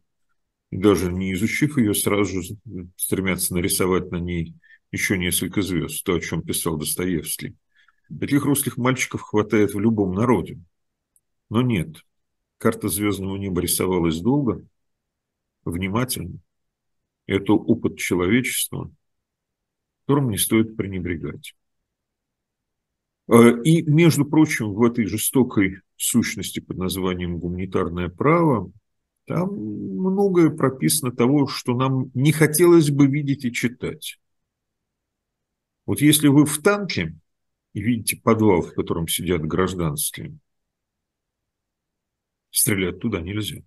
[0.78, 2.56] даже не изучив ее, сразу же
[2.96, 4.56] стремятся нарисовать на ней
[4.92, 7.56] еще несколько звезд, то, о чем писал Достоевский.
[8.20, 10.60] Таких русских мальчиков хватает в любом народе.
[11.50, 11.98] Но нет,
[12.58, 14.66] карта звездного неба рисовалась долго,
[15.66, 16.40] внимательно.
[17.26, 18.92] Это опыт человечества,
[20.02, 21.56] которым не стоит пренебрегать.
[23.28, 28.72] А, и, между прочим, в этой жестокой сущности под названием гуманитарное право
[29.26, 34.20] там многое прописано того, что нам не хотелось бы видеть и читать.
[35.86, 37.16] Вот если вы в танке
[37.74, 40.38] и видите подвал, в котором сидят гражданские,
[42.52, 43.62] стрелять туда нельзя.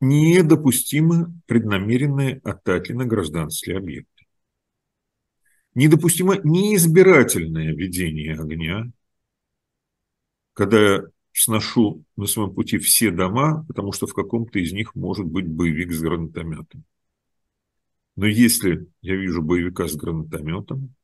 [0.00, 4.26] Недопустимы преднамеренные атаки на гражданские объекты.
[5.74, 8.90] Недопустимо неизбирательное ведение огня,
[10.54, 11.02] когда
[11.42, 15.92] сношу на своем пути все дома, потому что в каком-то из них может быть боевик
[15.92, 16.84] с гранатометом.
[18.16, 20.94] Но если я вижу боевика с гранатометом,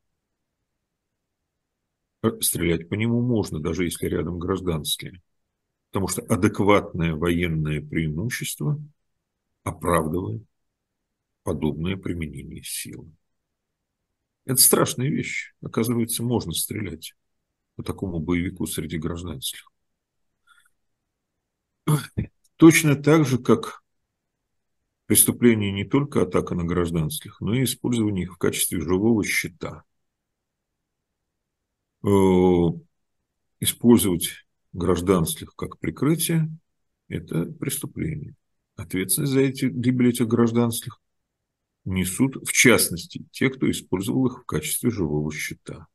[2.22, 5.22] э, стрелять по нему можно, даже если рядом гражданские.
[5.90, 8.80] Потому что адекватное военное преимущество
[9.62, 10.42] оправдывает
[11.44, 13.12] подобное применение силы.
[14.44, 15.54] Это страшная вещь.
[15.62, 17.14] Оказывается, можно стрелять
[17.76, 19.70] по такому боевику среди гражданских.
[22.56, 23.82] Точно так же, как
[25.06, 29.84] преступление не только атака на гражданских, но и использование их в качестве живого щита.
[32.04, 32.08] Э,
[33.60, 36.48] использовать гражданских как прикрытие–
[37.08, 38.34] это преступление.
[38.76, 41.00] Ответственность за эти, гибель этих гражданских
[41.84, 45.86] несут, в частности, те, кто использовал их в качестве живого щита.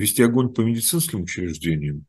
[0.00, 2.06] Вести огонь по медицинским учреждениям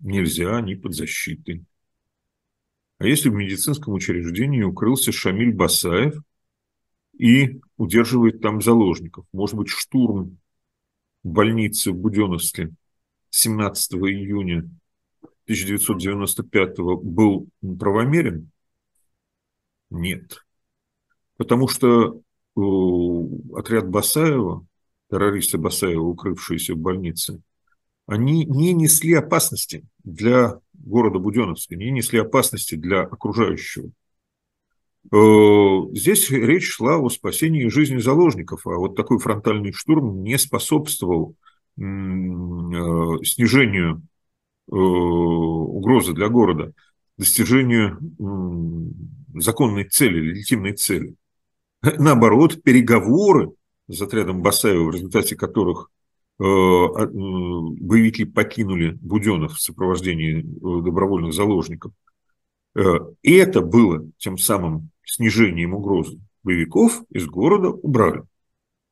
[0.00, 1.64] нельзя, они под защитой.
[2.98, 6.20] А если в медицинском учреждении укрылся Шамиль Басаев
[7.16, 10.38] и удерживает там заложников, может быть, штурм
[11.22, 12.74] больницы в Буденовске
[13.30, 14.68] 17 июня
[15.44, 17.46] 1995 был
[17.78, 18.50] правомерен?
[19.90, 20.44] Нет.
[21.36, 22.20] Потому что
[22.56, 22.60] э,
[23.54, 24.66] отряд Басаева,
[25.10, 27.40] террористы Басаева, укрывшиеся в больнице,
[28.06, 33.90] они не несли опасности для города Буденовска, не несли опасности для окружающего.
[35.12, 35.16] Э,
[35.92, 41.34] здесь речь шла о спасении жизни заложников, а вот такой фронтальный штурм не способствовал
[41.76, 44.02] э, снижению
[44.70, 46.72] э, угрозы для города,
[47.16, 47.98] достижению
[49.34, 51.14] законной цели, легитимной цели.
[51.82, 53.50] Наоборот, переговоры
[53.88, 55.90] с отрядом Басаева, в результате которых
[56.38, 61.92] боевики покинули Буденов в сопровождении добровольных заложников,
[62.76, 68.22] и это было тем самым снижением угрозы боевиков из города убрали.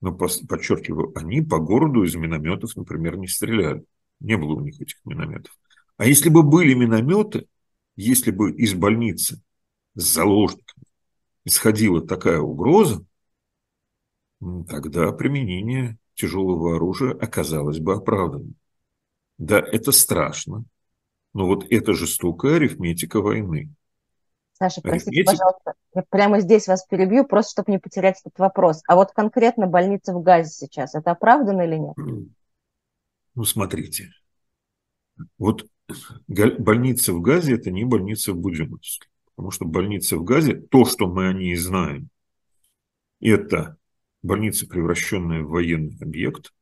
[0.01, 3.85] Но, подчеркиваю, они по городу из минометов, например, не стреляли.
[4.21, 5.57] Не было у них этих минометов.
[5.97, 7.47] А если бы были минометы,
[7.97, 9.41] если бы из больницы
[9.95, 10.85] с заложниками
[11.45, 13.05] исходила такая угроза,
[14.69, 18.55] тогда применение тяжелого оружия оказалось бы оправданным.
[19.39, 20.65] Да, это страшно,
[21.35, 23.71] но вот это жестокая арифметика войны.
[24.55, 28.83] Саша, простите, пожалуйста, я прямо здесь вас перебью, просто чтобы не потерять этот вопрос.
[28.89, 31.95] А вот конкретно больница в Газе сейчас, это оправдано или нет?
[33.35, 34.13] Ну, смотрите.
[35.37, 35.67] Вот
[36.27, 39.09] больница в Газе– это не больница в Буденновске.
[39.35, 42.09] Потому что больница в Газе, то, что мы о ней знаем,
[43.21, 43.77] это
[44.27, 46.53] больница, превращенная в военный объект.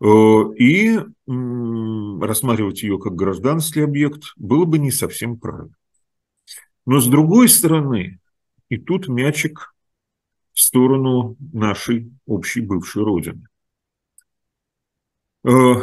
[0.00, 0.06] Э,
[0.58, 5.74] и рассматривать ее как гражданский объект было бы не совсем правильно.
[6.84, 8.20] Но с другой стороны,
[8.68, 9.74] и тут мячик
[10.52, 13.46] в сторону нашей общей бывшей Родины.
[15.44, 15.82] Э,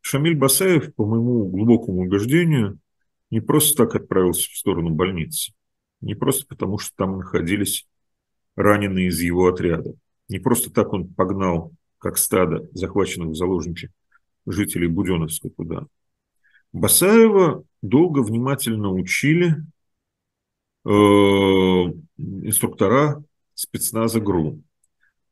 [0.00, 2.78] Шамиль Басаев, по моему глубокому убеждению,
[3.30, 5.52] не просто так отправился в сторону больницы.
[6.00, 7.86] Не просто потому, что там находились
[8.62, 9.94] раненые из его отряда.
[10.28, 13.90] Не просто так он погнал, как стадо захваченных в заложники
[14.46, 15.86] жителей Буденовска туда.
[16.72, 19.56] Басаева долго внимательно учили
[20.84, 20.88] э,
[22.16, 23.22] инструктора
[23.54, 24.62] спецназа ГРУ.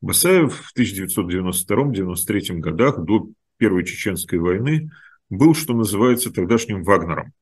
[0.00, 4.90] Басаев в 1992-1993 годах, до Первой Чеченской войны,
[5.30, 7.32] был, что называется, тогдашним Вагнером.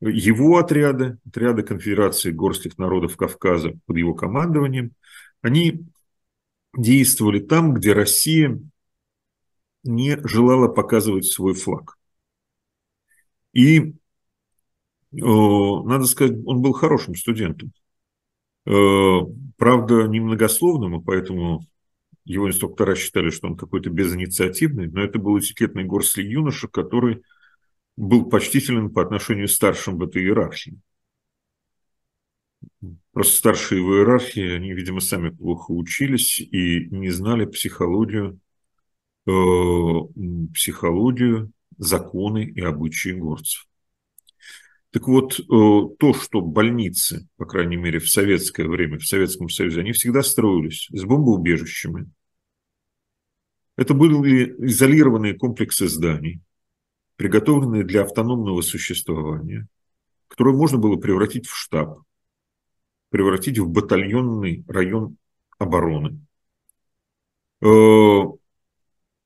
[0.00, 4.92] Его отряды, отряды Конфедерации горских народов Кавказа под его командованием,
[5.42, 5.86] они
[6.76, 8.60] действовали там, где Россия
[9.82, 11.96] не желала показывать свой флаг.
[13.52, 13.94] И,
[15.10, 17.72] надо сказать, он был хорошим студентом.
[18.64, 21.66] Правда, немногословным, и поэтому
[22.24, 27.22] его инструктора считали, что он какой-то безинициативный, но это был этикетный горский юноша, который
[27.98, 30.78] был почтителен по отношению к старшим в этой иерархии.
[33.12, 38.38] Просто старшие в иерархии, они, видимо, сами плохо учились и не знали психологию,
[39.26, 39.30] э,
[40.54, 43.66] психологию законы и обычаи горцев.
[44.90, 49.80] Так вот, э, то, что больницы, по крайней мере, в советское время, в Советском Союзе,
[49.80, 52.08] они всегда строились с бомбоубежищами.
[53.76, 56.40] Это были изолированные комплексы зданий,
[57.18, 59.66] приготовленные для автономного существования,
[60.28, 62.02] которые можно было превратить в штаб,
[63.10, 65.16] превратить в батальонный район
[65.58, 66.20] обороны.
[67.60, 68.20] Э,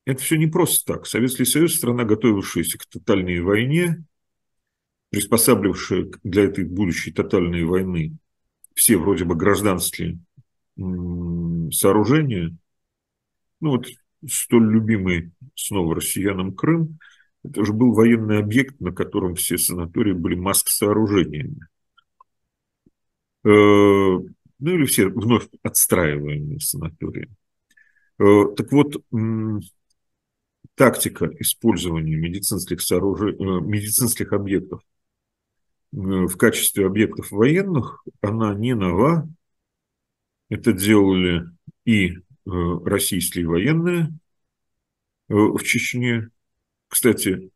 [0.05, 1.05] это все не просто так.
[1.05, 4.03] Советский Союз– страна, готовившаяся к тотальной войне,
[5.11, 8.17] приспосабливавшая для этой будущей тотальной войны
[8.73, 10.17] все вроде бы гражданские
[10.75, 12.57] сооружения.
[13.59, 13.87] Ну вот
[14.27, 16.97] столь любимый снова россиянам Крым,
[17.43, 21.67] это же был военный объект, на котором все санатории были маск-сооружениями.
[23.45, 24.25] Э, ну
[24.59, 27.29] или все вновь отстраиваемые санатории.
[28.19, 29.03] Э, так вот,
[30.75, 34.81] тактика использования медицинских, сооружений, э, медицинских объектов
[35.91, 39.29] в качестве объектов военных, она не нова.
[40.49, 41.43] Это делали
[41.85, 44.09] и российские военные
[45.27, 46.29] в Чечне.
[46.93, 47.49] Кстати,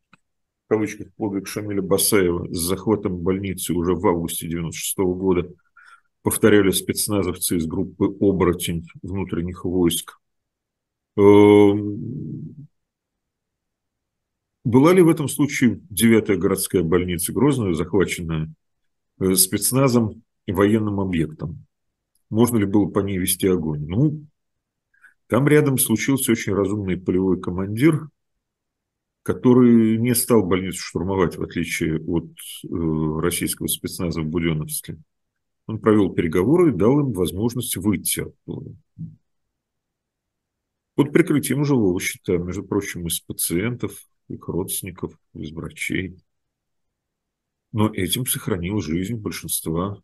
[0.64, 5.54] в кавычках, подвиг Шамиля Басаева с захватом больницы уже в августе 1996 года
[6.22, 10.18] повторяли спецназовцы из группы «Оборотень» внутренних войск.
[11.16, 12.66] Эм,
[14.64, 18.52] была ли в этом случае девятая городская больница Грозная, захваченная
[19.20, 21.64] э, спецназом и военным объектом?
[22.28, 23.86] Можно ли было по ней вести огонь?
[23.86, 24.26] Ну,
[25.28, 28.08] там рядом случился очень разумный полевой командир,
[29.28, 32.30] который не стал больницу штурмовать, в отличие от
[32.64, 34.96] э, российского спецназа в Буденовске.
[35.66, 38.74] Он провел переговоры и дал им возможность выйти оттуда.
[40.94, 46.16] Под прикрытием жилого счета, между прочим, из пациентов, их родственников, из врачей.
[47.72, 50.02] Но этим сохранил жизнь большинства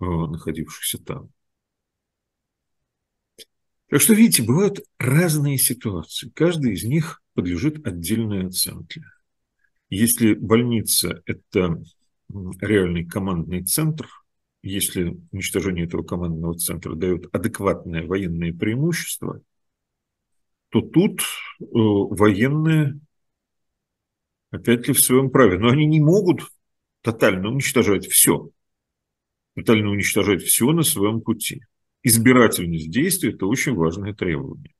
[0.00, 1.30] э, находившихся там.
[3.88, 6.28] Так что, видите, бывают разные ситуации.
[6.28, 9.04] Каждая из них подлежит отдельной оценке.
[9.90, 11.82] Если больница– это
[12.60, 14.08] реальный командный центр,
[14.62, 19.40] если уничтожение этого командного центра дает адекватное военное преимущество,
[20.70, 23.00] то тут э, военные
[24.50, 25.58] опять ли в своем праве.
[25.58, 26.42] Но они не могут
[27.02, 28.48] тотально уничтожать все.
[29.54, 31.62] Тотально уничтожать все на своем пути
[32.02, 34.74] избирательность действий– это очень важное требование.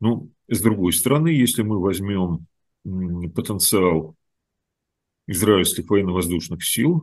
[0.00, 2.46] Ну, с другой стороны, если мы возьмем
[3.34, 4.16] потенциал
[5.26, 7.02] израильских военно-воздушных сил,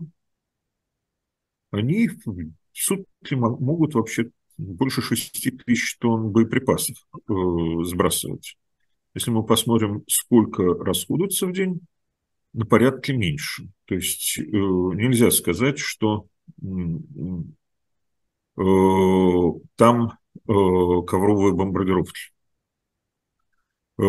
[1.71, 7.33] они в сутки могут вообще больше 6 тысяч тонн боеприпасов э,
[7.83, 8.57] сбрасывать.
[9.13, 11.81] Если мы посмотрим, сколько расходуется в день,
[12.53, 13.67] на порядке меньше.
[13.85, 16.27] То есть э, нельзя сказать, что
[18.57, 18.61] Э,
[19.75, 20.17] там
[20.47, 22.34] ковровые бомбардировки.
[23.97, 24.03] Э,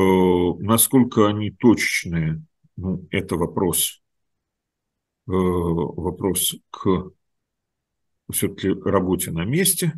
[0.59, 2.43] насколько они точечные,
[2.77, 4.03] ну, это вопрос,
[5.27, 7.11] вопрос к
[8.31, 9.93] все-таки работе на месте,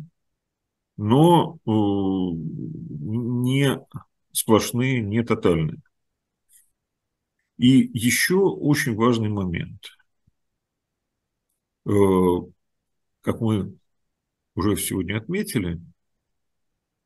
[0.97, 3.79] но не
[4.31, 5.77] сплошные, не тотальные.
[7.57, 9.81] И еще очень важный момент.
[13.21, 13.77] Как мы
[14.55, 15.79] уже сегодня отметили, э,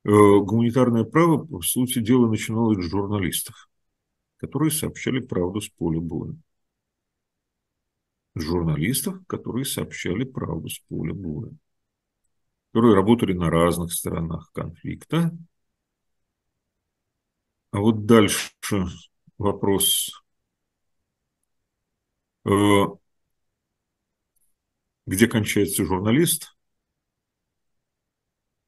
[0.04, 3.70] гуманитарное право, по сути дела, начиналось с журналистов,
[4.38, 6.36] которые сообщали правду с поля боя.
[8.36, 11.51] Журналистов, которые сообщали правду с поля боя.
[12.72, 15.32] Которые работали на разных сторонах конфликта.
[17.72, 18.51] А вот дальше
[19.38, 20.12] вопрос.
[22.45, 22.49] Э,
[25.06, 26.56] где кончается журналист?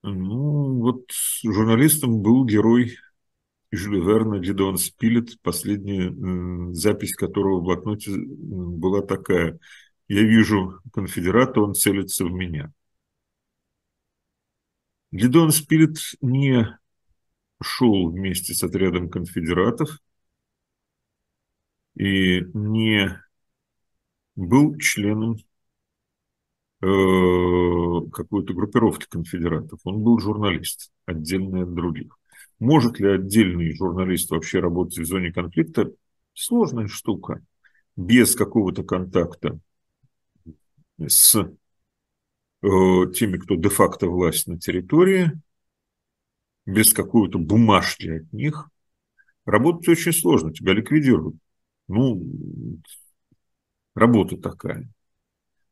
[0.04, 1.12] Ну, вот
[1.44, 2.98] журналистом был герой
[3.72, 6.14] Жюля Верна Гидеон Спилет, последняя
[6.74, 9.60] запись которого в блокноте была такая.
[10.08, 12.72] «Я вижу конфедерата, он целится в меня».
[15.12, 16.78] Гидеон Спилет не
[17.64, 19.90] шел вместе с отрядом конфедератов
[21.96, 23.20] и не
[24.36, 25.38] был членом
[26.82, 29.80] какой-то группировки конфедератов.
[29.84, 32.18] Он был журналист, отдельный от других.
[32.60, 35.92] Может ли отдельный журналист вообще работать в зоне конфликта?
[36.34, 37.44] Сложная штука.
[37.96, 39.60] Без какого-то контакта
[41.06, 41.48] с э,
[42.62, 45.32] теми, кто де-факто власть на территории,
[46.66, 48.70] без какой-то бумажки от них,
[49.46, 51.36] работать очень сложно, тебя ликвидируют.
[51.88, 52.80] Ну,
[53.94, 54.90] работа такая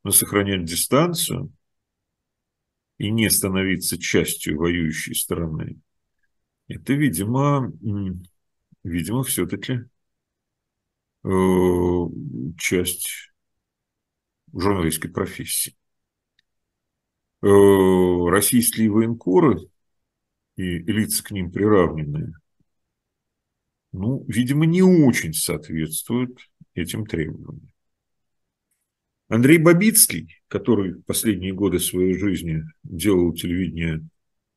[0.04, 1.52] но сохранять дистанцию
[2.98, 5.80] и не становиться частью воюющей стороны,
[6.68, 7.72] это, видимо,
[8.84, 9.80] видимо, все-таки
[11.24, 11.30] э,
[12.58, 13.32] часть
[14.54, 15.76] журналистской профессии.
[17.42, 17.48] Э,
[18.30, 19.70] российские военкоры
[20.56, 22.34] и лица к ним приравненные,
[23.92, 26.40] ну, видимо, не очень соответствуют
[26.74, 27.73] этим требованиям.
[29.34, 34.08] Андрей Бабицкий, который последние годы своей жизни делал телевидение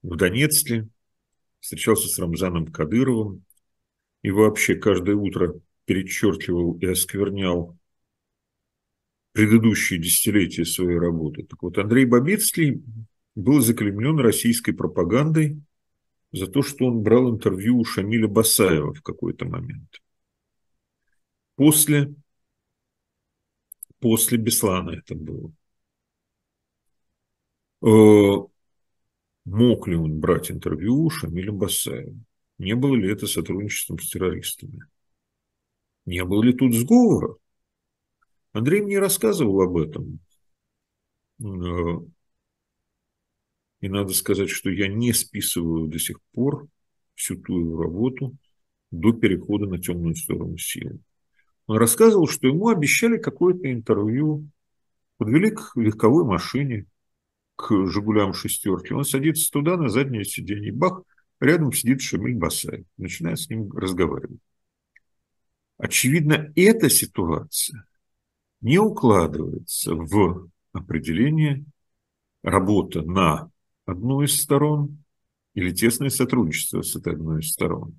[0.02, 0.86] в Донецке,
[1.60, 3.42] встречался с Рамзаном Кадыровым
[4.20, 7.78] и вообще каждое утро перечеркивал и осквернял
[9.32, 11.44] предыдущие десятилетия своей работы.
[11.44, 12.82] Так вот, Андрей Бабицкий
[13.34, 15.58] был заклемлен российской пропагандой
[16.32, 20.02] за то, что он брал интервью у Шамиля Басаева в какой-то момент.
[21.54, 22.14] После
[24.00, 25.52] после Беслана это было.
[27.82, 28.46] Э,
[29.44, 32.14] мог ли он брать интервью у Шамиля Басаева?
[32.58, 34.80] Не было ли это сотрудничеством с террористами?
[36.06, 37.36] Не было ли тут сговора?
[38.52, 40.20] Андрей мне рассказывал об этом.
[41.40, 42.00] Э,
[43.80, 46.66] и надо сказать, что я не списываю до сих пор
[47.14, 48.36] всю ту работу
[48.90, 51.00] до перехода на темную сторону силы.
[51.66, 54.48] Он рассказывал, что ему обещали какое-то интервью,
[55.18, 56.86] подвели к легковой машине,
[57.56, 58.92] к «Жигулям» шестерки.
[58.92, 61.02] Он садится туда, на заднее сиденье, бах,
[61.40, 64.40] рядом сидит Шамиль Басаев, начинает с ним разговаривать.
[65.78, 67.86] Очевидно, эта ситуация
[68.60, 71.64] не укладывается в определение
[72.42, 73.50] работа на
[73.84, 75.02] одну из сторон
[75.54, 77.98] или тесное сотрудничество с этой одной из сторон.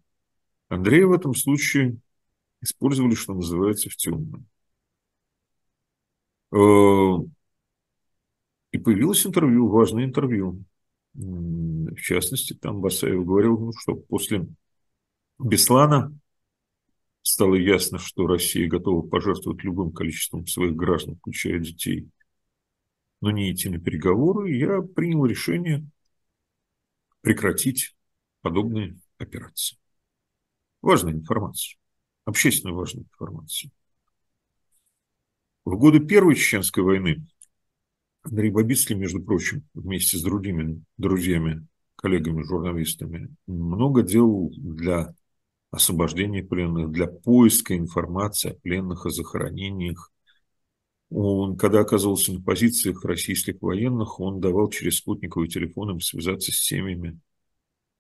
[0.70, 1.98] Андрей в этом случае
[2.62, 4.48] использовали, что называется, в темном.
[6.52, 6.58] Э,
[8.72, 10.64] и появилось интервью, важное интервью.
[11.14, 14.48] В частности, там Басаев говорил, ну, что после
[15.40, 16.14] Беслана
[17.22, 22.10] стало ясно, что Россия готова пожертвовать любым количеством своих граждан, включая детей,
[23.22, 25.86] но не идти на переговоры, я принял решение
[27.22, 27.96] прекратить
[28.42, 29.78] подобные операции.
[30.82, 31.78] Важная информация,
[32.28, 33.72] общественно важная информация.
[35.64, 37.26] В годы Первой Чеченской войны
[38.24, 41.66] Андрей Бабицкий, между прочим, вместе с другими друзьями,
[41.96, 45.16] коллегами, журналистами, много делал для
[45.72, 50.12] освобождения пленных, для поиска информации о пленных, о захоронениях.
[51.10, 56.56] Он, когда оказывался на позициях российских военных, он давал через спутниковый телефон им связаться с
[56.56, 57.20] семьями.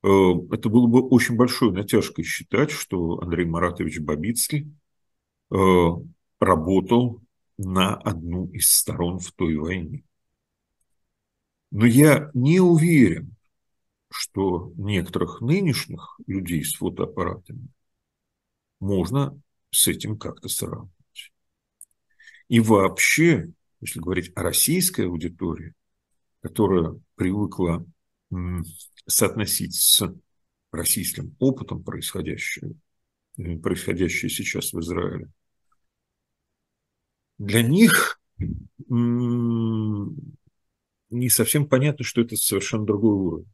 [0.03, 0.07] Э,
[0.51, 4.71] это было бы очень большой натяжкой считать, что Андрей Маратович Бабицкий
[5.51, 5.87] э,
[6.39, 7.21] работал
[7.57, 10.03] на одну из сторон в той войне.
[11.71, 13.35] Но я не уверен,
[14.09, 17.67] что некоторых нынешних людей с фотоаппаратами
[18.79, 19.39] можно
[19.71, 20.93] с этим как-то сравнивать.
[22.47, 25.73] И вообще, если говорить о российской аудитории,
[26.41, 27.85] которая привыкла
[29.05, 30.03] соотносить с
[30.71, 32.73] российским опытом происходящего,
[33.37, 35.29] э, происходящее сейчас в Израиле,
[37.37, 38.19] для них
[41.09, 43.47] не совсем понятно, что это совершенно другой уровень.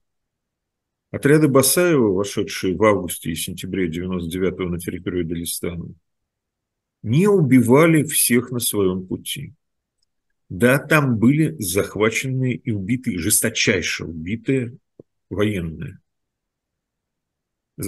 [1.11, 5.93] Отряды Басаева, вошедшие в августе и сентябре 99-го на территорию Дагестана,
[7.03, 9.53] не убивали всех на своем пути.
[10.53, 14.77] Да, там были захваченные и убитые, жесточайше убитые
[15.31, 15.97] военные.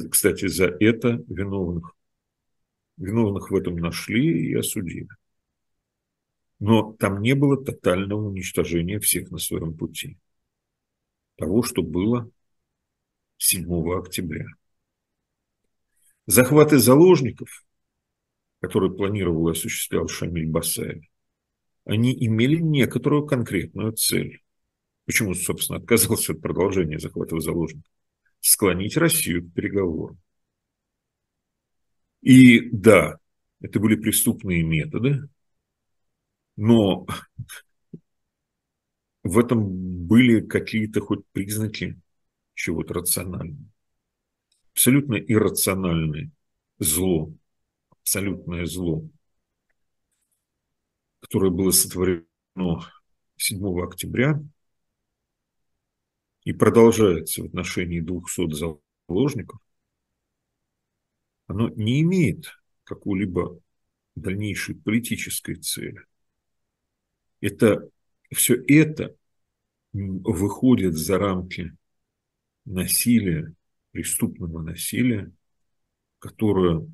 [0.09, 1.95] Кстати, за это виновных,
[2.97, 5.07] виновных в этом нашли и осудили.
[6.57, 10.17] Но там не было тотального уничтожения всех на своем пути.
[11.35, 12.31] Того, что было
[13.37, 14.47] 7 октября.
[16.25, 17.63] Захваты заложников,
[18.59, 21.05] которые планировал и осуществлял Шамиль Басаев,
[21.85, 24.41] они имели некоторую конкретную цель.
[25.05, 27.91] Почему, собственно, отказался от продолжения захвата заложников?
[28.39, 30.19] Склонить Россию к переговорам.
[32.21, 33.17] И да,
[33.61, 35.29] это были преступные методы,
[36.55, 37.05] но
[39.23, 39.67] в этом
[40.07, 41.99] были какие-то хоть признаки
[42.55, 43.63] чего-то рационального.
[44.73, 46.31] Абсолютно иррациональное
[46.79, 47.31] зло,
[47.89, 49.07] абсолютное зло,
[51.25, 52.27] которое было сотворено
[53.37, 54.39] 7 октября
[56.43, 59.59] и продолжается в отношении 200 заложников,
[61.47, 62.53] оно не имеет
[62.83, 63.59] какой-либо
[64.13, 66.05] дальнейшей политической цели.
[67.41, 67.89] Это
[68.31, 69.15] все это
[69.93, 71.75] выходит за рамки
[72.65, 73.51] насилия,
[73.89, 75.31] преступного насилия,
[76.19, 76.87] которое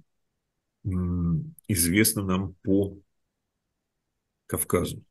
[1.67, 2.97] известно нам по
[4.51, 5.01] Кавказу.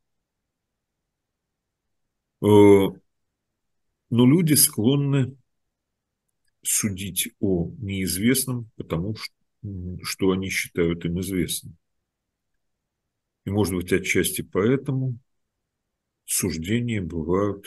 [2.43, 2.47] Э,
[4.11, 5.37] но люди склонны
[6.63, 9.35] судить о неизвестном, потому что,
[10.03, 11.77] что они считают им известным.
[13.47, 15.19] И, может быть, отчасти поэтому
[16.27, 17.65] суждения бывают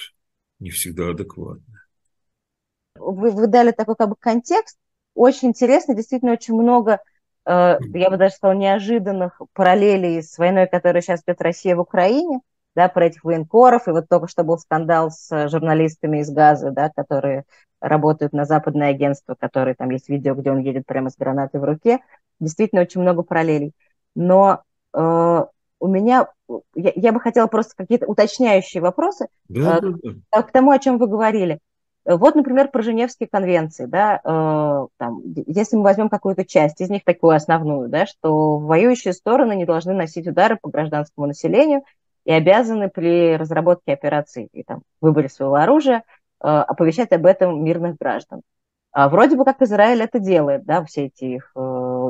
[0.59, 1.79] не всегда адекватны
[2.95, 4.77] вы, вы дали такой как бы контекст,
[5.13, 6.99] очень интересно, действительно очень много,
[7.45, 12.39] я бы даже сказала, неожиданных параллелей с войной, которая сейчас идет Россия в Украине,
[12.75, 16.89] да, про этих военкоров, и вот только что был скандал с журналистами из Газа, да,
[16.89, 17.43] которые
[17.83, 21.65] работают на западное агентство, которые там есть видео, где он едет прямо с гранатой в
[21.65, 21.99] руке.
[22.39, 23.73] Действительно, очень много параллелей.
[24.15, 24.61] Но
[24.93, 25.45] э,
[25.79, 26.29] у меня,
[26.75, 30.41] я, я бы хотела просто какие-то уточняющие вопросы да, э, да, да.
[30.43, 31.59] к тому, о чем вы говорили.
[32.05, 37.05] Вот, например, про Женевские конвенции, да, э, там, если мы возьмем какую-то часть из них,
[37.05, 41.83] такую основную, да, что воюющие стороны не должны носить удары по гражданскому населению
[42.25, 45.99] и обязаны при разработке операций и там, выборе своего оружия
[46.41, 48.41] э, оповещать об этом мирных граждан.
[48.91, 51.59] А вроде бы как Израиль это делает, да, все эти их э,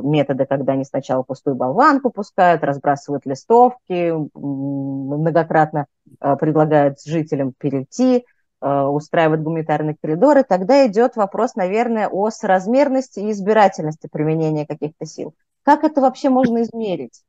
[0.04, 5.86] методы, когда они сначала пустую болванку пускают, разбрасывают листовки, многократно
[6.20, 8.26] э, предлагают жителям перейти,
[8.64, 15.36] э, устраивают гуманитарные коридоры, тогда идет вопрос, наверное, о соразмерности и избирательности применения каких-то сил.
[15.64, 17.24] Как это вообще можно измерить?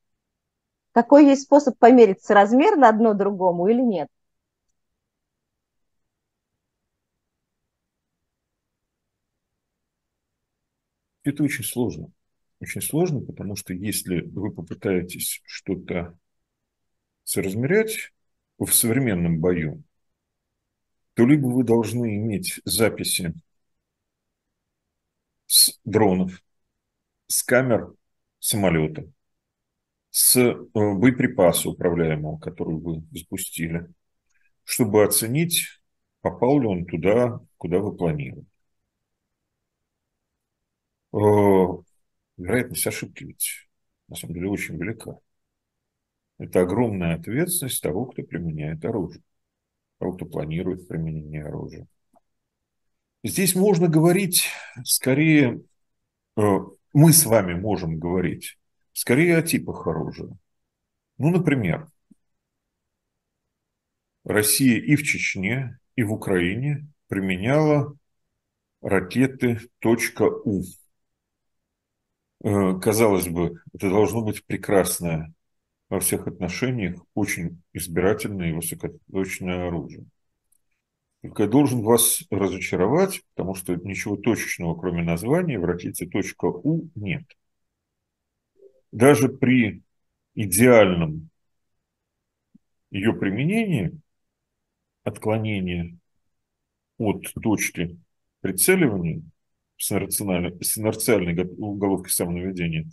[0.92, 4.08] Какой есть способ померить соразмерно одно другому или нет?
[11.24, 12.12] Это очень сложно.
[12.60, 16.16] Очень сложно, потому что если вы попытаетесь что-то
[17.24, 18.12] соразмерять
[18.58, 19.82] в современном бою,
[21.14, 23.34] то либо вы должны иметь записи
[25.46, 26.42] с дронов,
[27.28, 27.94] с камер
[28.40, 29.10] самолета,
[30.10, 33.88] с э, боеприпаса управляемого, который вы запустили,
[34.64, 35.80] чтобы оценить,
[36.22, 38.46] попал ли он туда, куда вы планировали.
[41.12, 41.84] Э,
[42.36, 43.68] вероятность ошибки ведь
[44.08, 45.18] на самом деле очень велика.
[46.38, 49.22] Это огромная ответственность того, кто применяет оружие,
[49.98, 51.86] того, кто планирует применение оружия.
[53.22, 54.48] Здесь можно говорить
[54.84, 55.62] скорее,
[56.36, 56.42] э,
[56.92, 58.58] мы с вами можем говорить
[58.92, 60.36] скорее о типах оружия.
[61.18, 61.88] Ну, например,
[64.24, 67.94] Россия и в Чечне, и в Украине применяла
[68.80, 70.62] ракеты «У».
[72.42, 75.32] Э, казалось бы, это должно быть прекрасное
[75.88, 80.06] во всех отношениях, очень избирательное и высокоточное оружие.
[81.22, 87.24] Только я должен вас разочаровать, потому что ничего точечного, кроме названия, в ракете .у нет
[88.94, 89.82] даже при
[90.36, 91.28] идеальном
[92.92, 93.90] ее применении
[95.02, 95.98] отклонение
[96.96, 97.98] от точки
[98.40, 99.22] прицеливания
[99.78, 102.88] с инерциальной, с инерциальной головкой самонаведения,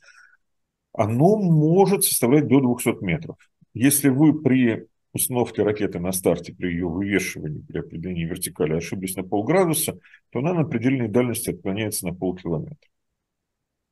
[0.93, 3.37] оно может составлять до 200 метров.
[3.73, 9.23] Если вы при установке ракеты на старте, при ее вывешивании, при определении вертикали ошиблись на
[9.23, 12.89] полградуса, то она на предельной дальности отклоняется на полкилометра.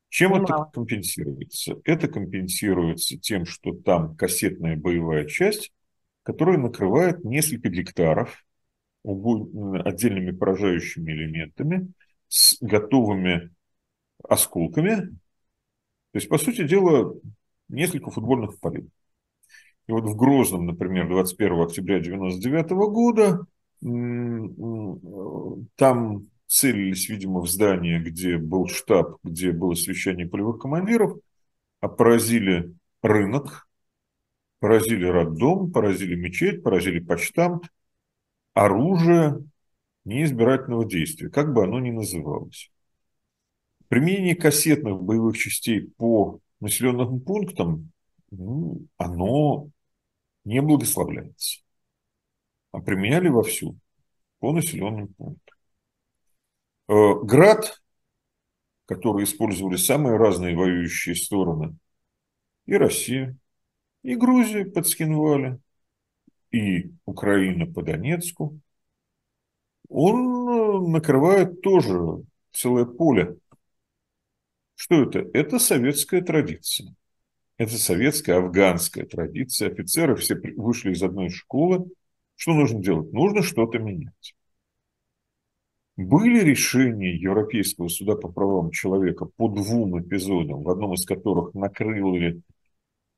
[0.10, 0.44] Чем Мало.
[0.44, 1.76] это компенсируется?
[1.84, 5.72] Это компенсируется тем, что там кассетная боевая часть,
[6.24, 8.44] которая накрывает несколько гектаров
[9.04, 11.92] отдельными поражающими элементами
[12.28, 13.52] с готовыми
[14.28, 15.16] осколками.
[16.12, 17.14] То есть, по сути дела,
[17.68, 18.90] несколько футбольных полей.
[19.88, 23.46] И вот в Грозном, например, 21 октября 1999 года
[25.76, 31.18] там целились, видимо, в здание, где был штаб, где было совещание полевых командиров,
[31.80, 33.68] а поразили рынок,
[34.60, 37.70] поразили роддом, поразили мечеть, поразили почтамт,
[38.54, 39.44] оружие
[40.06, 42.72] неизбирательного действия, как бы оно ни называлось.
[43.90, 47.92] Применение кассетных боевых частей по населенным пунктам,
[48.30, 49.70] ну, оно
[50.46, 51.62] не благословляется.
[52.72, 53.78] А применяли вовсю
[54.38, 55.56] по населенным пунктам.
[56.88, 57.82] Э, град,
[58.86, 61.76] который использовали самые разные воюющие стороны,
[62.68, 63.36] и Россия,
[64.04, 65.60] и Грузия под Скинвали,
[66.52, 68.60] и Украина по Донецку,
[69.88, 73.38] он э, накрывает тоже целое поле.
[74.80, 75.28] Что это?
[75.34, 76.96] Это советская традиция.
[77.58, 79.72] Это советская афганская традиция.
[79.72, 81.86] Офицеры все вышли из одной школы.
[82.38, 83.12] Что нужно делать?
[83.12, 84.36] Нужно что-то менять.
[85.98, 92.42] Были решения Европейского суда по правам человека по двум эпизодам, в одном из которых накрыли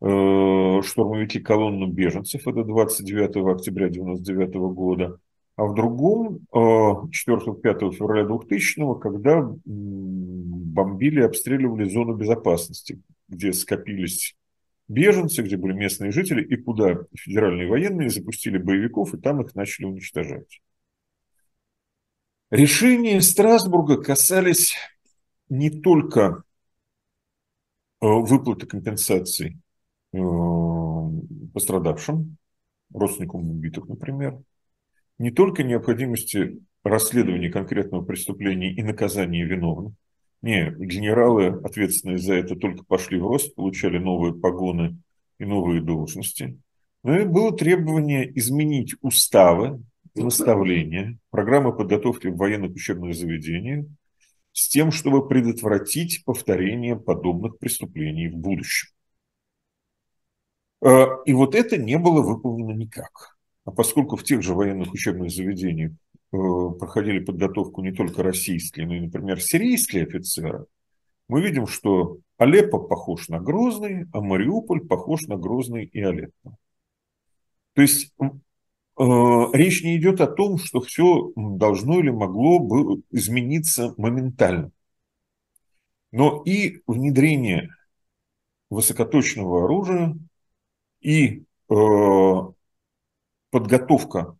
[0.01, 5.19] э, штурмовики колонну беженцев, это 29 октября 1999 года,
[5.61, 14.35] а в другом э, 4-5 февраля 2000 когда бомбили и обстреливали зону безопасности, где скопились
[14.87, 19.85] беженцы, где были местные жители, и куда федеральные военные запустили боевиков, и там их начали
[19.85, 20.61] уничтожать.
[22.49, 24.75] Решения Страсбурга касались
[25.47, 26.41] не только
[28.01, 29.59] э, выплаты компенсаций
[30.11, 30.17] э,
[31.53, 32.37] пострадавшим,
[32.91, 34.41] родственникам убитых, например,
[35.21, 39.93] не только необходимости расследования конкретного преступления и наказания виновных.
[40.41, 44.97] Не, генералы, ответственные за это, только пошли в рост, получали новые погоны
[45.37, 46.59] и новые должности.
[47.03, 49.83] Но и было требование изменить уставы
[50.15, 53.85] наставления, программы подготовки в военных учебных заведениях
[54.53, 58.89] с тем, чтобы предотвратить повторение подобных преступлений в будущем.
[60.83, 63.30] Э, и вот это не было выполнено никак.
[63.65, 66.37] А поскольку в тех же военных учебных заведениях э,
[66.79, 70.65] проходили подготовку не только российские, но и, например, сирийские офицеры,
[71.27, 76.57] мы видим, что Алеппо похож на Грозный, а Мариуполь похож на Грозный и Алеппо.
[77.73, 79.03] То есть э,
[79.53, 84.71] речь не идет о том, что все должно или могло бы измениться моментально.
[86.11, 87.69] Но и внедрение
[88.69, 90.17] высокоточного оружия
[90.99, 91.73] и э,
[93.51, 94.35] подготовка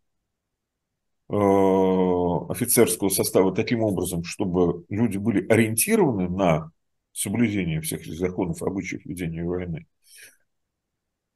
[1.30, 6.72] э, офицерского состава таким образом, чтобы люди были ориентированы на
[7.12, 9.86] соблюдение всех законов, обычаев ведения войны.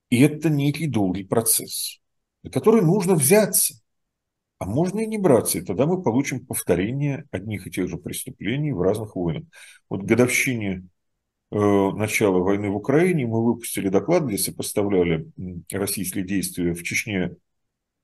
[0.10, 2.00] И это некий долгий процесс,
[2.44, 3.76] на который нужно взяться.
[4.58, 8.72] А можно и не браться, и тогда мы получим повторение одних и тех же преступлений
[8.72, 9.44] в разных войнах.
[9.90, 10.88] Вот к годовщине
[11.52, 15.30] э, начала войны в Украине мы выпустили доклад, где сопоставляли
[15.70, 17.36] российские действия в Чечне,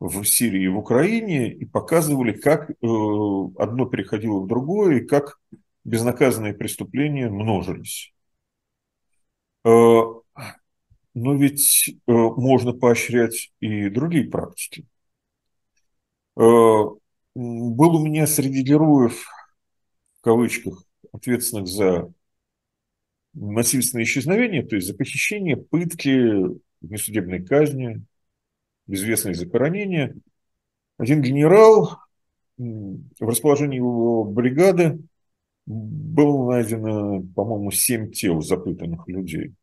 [0.01, 5.39] в Сирии и в Украине и показывали, как э, одно переходило в другое и как
[5.83, 8.11] безнаказанные преступления множились.
[9.63, 14.87] Э, но ведь э, можно поощрять и другие практики.
[16.35, 16.99] Был
[17.35, 19.27] у меня среди героев,
[20.17, 22.11] в кавычках, ответственных за
[23.33, 28.03] насильственное исчезновение, то есть за похищение, пытки, несудебной казни,
[28.91, 30.15] безвестные захоронения.
[30.97, 31.97] Один генерал
[32.57, 34.99] в расположении его бригады
[35.65, 39.53] было найдено, по-моему, семь тел запытанных людей.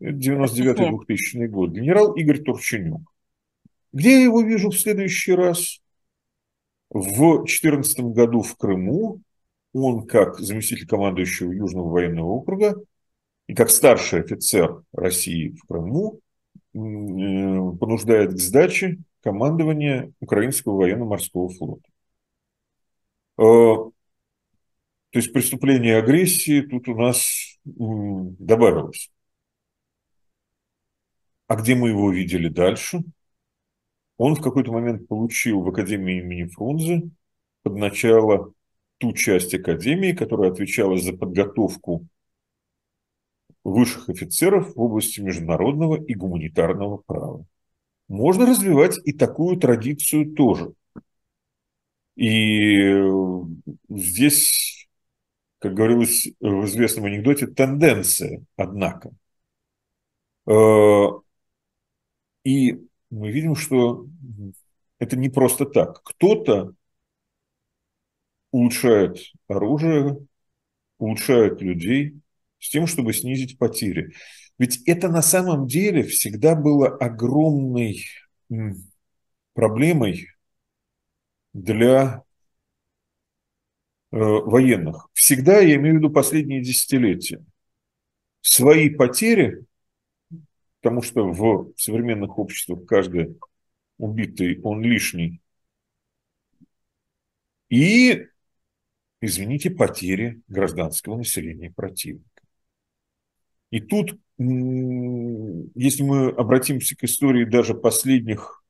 [0.00, 1.70] Это 99-2000 год.
[1.70, 3.02] Генерал Игорь Турченюк.
[3.92, 5.80] Где я его вижу в следующий раз?
[6.90, 9.20] В 2014 году в Крыму
[9.72, 12.76] он, как заместитель командующего Южного военного округа
[13.46, 16.20] и как старший офицер России в Крыму,
[16.74, 21.88] понуждает к сдаче командования Украинского военно-морского флота.
[23.38, 23.92] Э, то
[25.12, 29.10] есть преступление агрессии тут у нас добавилось.
[31.46, 33.04] А где мы его видели дальше?
[34.16, 37.10] Он в какой-то момент получил в Академии имени Фрунзе
[37.62, 38.52] под начало
[38.98, 42.06] ту часть Академии, которая отвечала за подготовку
[43.64, 47.44] высших офицеров в области международного и гуманитарного права.
[48.08, 50.74] Можно развивать и такую традицию тоже.
[52.16, 53.10] И э,
[53.88, 54.88] здесь,
[55.58, 59.10] как говорилось в известном анекдоте, тенденция, однако.
[60.46, 61.06] Э,
[62.44, 64.06] и мы видим, что
[64.98, 66.02] это не просто так.
[66.02, 66.74] Кто-то
[68.50, 70.26] улучшает оружие,
[70.98, 72.20] улучшает людей
[72.64, 74.14] с тем, чтобы снизить потери.
[74.58, 78.06] Ведь это на самом деле всегда было огромной
[79.52, 80.28] проблемой
[81.52, 82.22] для
[84.12, 85.08] э, военных.
[85.12, 87.44] Всегда, я имею в виду последние десятилетия,
[88.40, 89.66] свои потери
[90.84, 93.38] потому что в современных обществах каждый
[93.96, 95.40] убитый, он лишний.
[97.70, 98.26] И,
[99.22, 102.33] извините, потери гражданского населения противника.
[103.70, 108.62] И тут, если мы обратимся к истории даже последних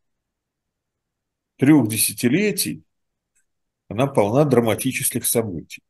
[1.57, 2.83] трех десятилетий,
[3.89, 5.83] она полна драматических событий.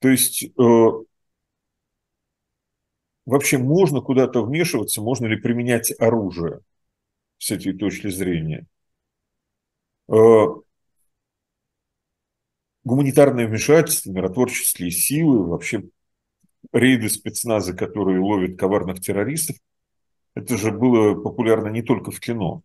[0.00, 0.52] То есть э,
[3.26, 6.60] вообще можно куда-то вмешиваться, можно ли применять оружие
[7.38, 8.66] с этой точки зрения.
[10.08, 10.46] Э,
[12.84, 15.84] гуманитарное вмешательство, миротворческие силы, вообще
[16.72, 19.56] рейды спецназа, которые ловят коварных террористов,
[20.34, 22.62] это же было популярно не только в кино.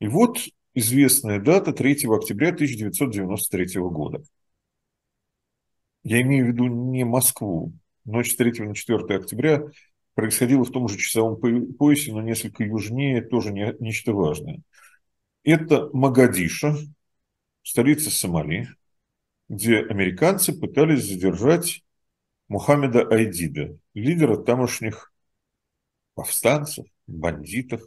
[0.00, 0.38] И вот
[0.74, 4.22] известная дата 3 октября 1993 года.
[6.02, 7.72] Я имею в виду не Москву,
[8.04, 9.62] ночь с 3 на 4 октября
[10.14, 11.40] происходило в том же часовом
[11.76, 14.60] поясе, но несколько южнее, тоже не, нечто важное.
[15.44, 16.76] Это Магадиша,
[17.62, 18.68] столица Сомали,
[19.48, 21.82] где американцы пытались задержать
[22.52, 25.10] Мухаммеда Айдида, лидера тамошних
[26.14, 27.80] повстанцев, бандитов,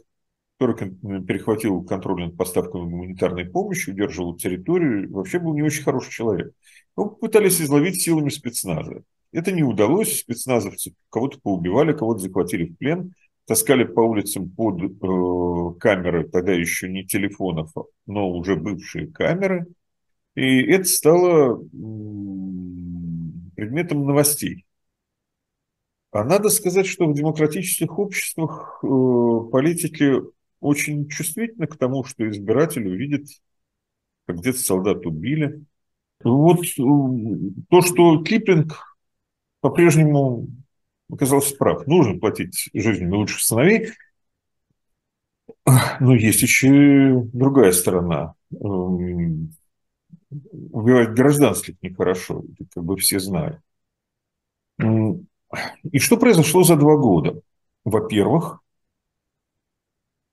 [0.58, 0.90] который
[1.22, 6.52] перехватил контроль над поставками гуманитарной помощи, удерживал территорию, вообще был не очень хороший человек.
[6.96, 9.04] Его пытались изловить силами спецназа.
[9.30, 13.14] Это не удалось, спецназовцы кого-то поубивали, кого-то захватили в плен,
[13.44, 17.70] таскали по улицам под э, камеры, тогда еще не телефонов,
[18.06, 19.66] но уже бывшие камеры.
[20.34, 21.62] И это стало
[23.56, 24.66] предметом новостей.
[26.12, 28.86] А надо сказать, что в демократических обществах э,
[29.50, 30.22] политики
[30.60, 33.28] очень чувствительны к тому, что избиратель увидит,
[34.26, 35.64] как где-то солдат убили.
[36.22, 36.82] Вот э,
[37.68, 38.98] то, что Киплинг
[39.60, 40.48] по-прежнему
[41.10, 41.86] оказался прав.
[41.86, 43.90] Нужно платить жизнями лучших сыновей.
[46.00, 48.34] Но есть еще другая сторона.
[50.30, 53.60] Убивать гражданских нехорошо, это как бы все знают.
[54.78, 57.40] И что произошло за два года?
[57.84, 58.60] Во-первых,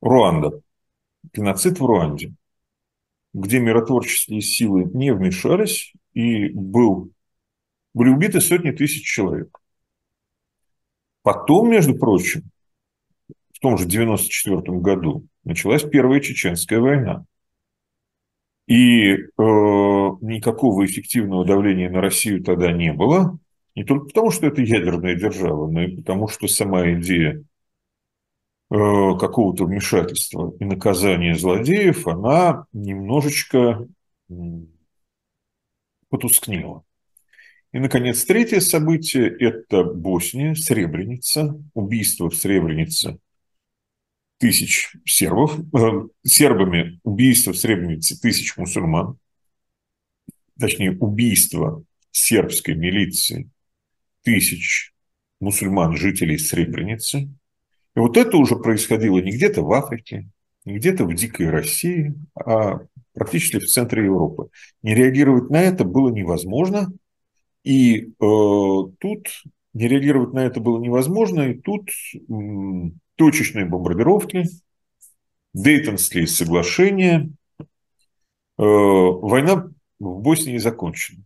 [0.02, 0.62] Руанда,
[1.34, 2.34] геноцид в Руанде,
[3.34, 7.12] где миротворческие силы не вмешались, и был,
[7.94, 9.60] были убиты сотни тысяч человек.
[11.22, 12.50] Потом, между прочим,
[13.54, 17.26] в том же 1994 году началась Первая Чеченская война.
[18.68, 23.38] И э, никакого эффективного давления на Россию тогда не было.
[23.76, 27.43] Не только потому, что это ядерная держава, но и потому, что сама идея э,
[28.70, 33.86] какого-то вмешательства и наказания злодеев, она немножечко
[36.09, 36.84] потускнела.
[37.74, 43.20] И, наконец, третье событие– это Босния, Сребреница, убийство в Сребренице
[44.44, 49.18] тысяч сербов, э, сербами убийство в Сребренице тысяч мусульман,
[50.60, 51.82] точнее, убийство
[52.12, 53.50] сербской милиции
[54.22, 54.91] тысяч
[55.39, 57.30] мусульман, жителей Сребреницы.
[57.96, 60.28] И вот это уже происходило не где-то в Африке,
[60.66, 62.82] не где-то в дикой России, а
[63.14, 64.50] практически в центре Европы.
[64.82, 66.91] Не реагировать на это было невозможно,
[67.64, 71.89] и э, тут не реагировать на это было невозможно, и тут
[73.16, 74.45] точечные бомбардировки,
[75.53, 77.66] Дейтонские соглашения, э,
[78.57, 81.24] война в Боснии закончена.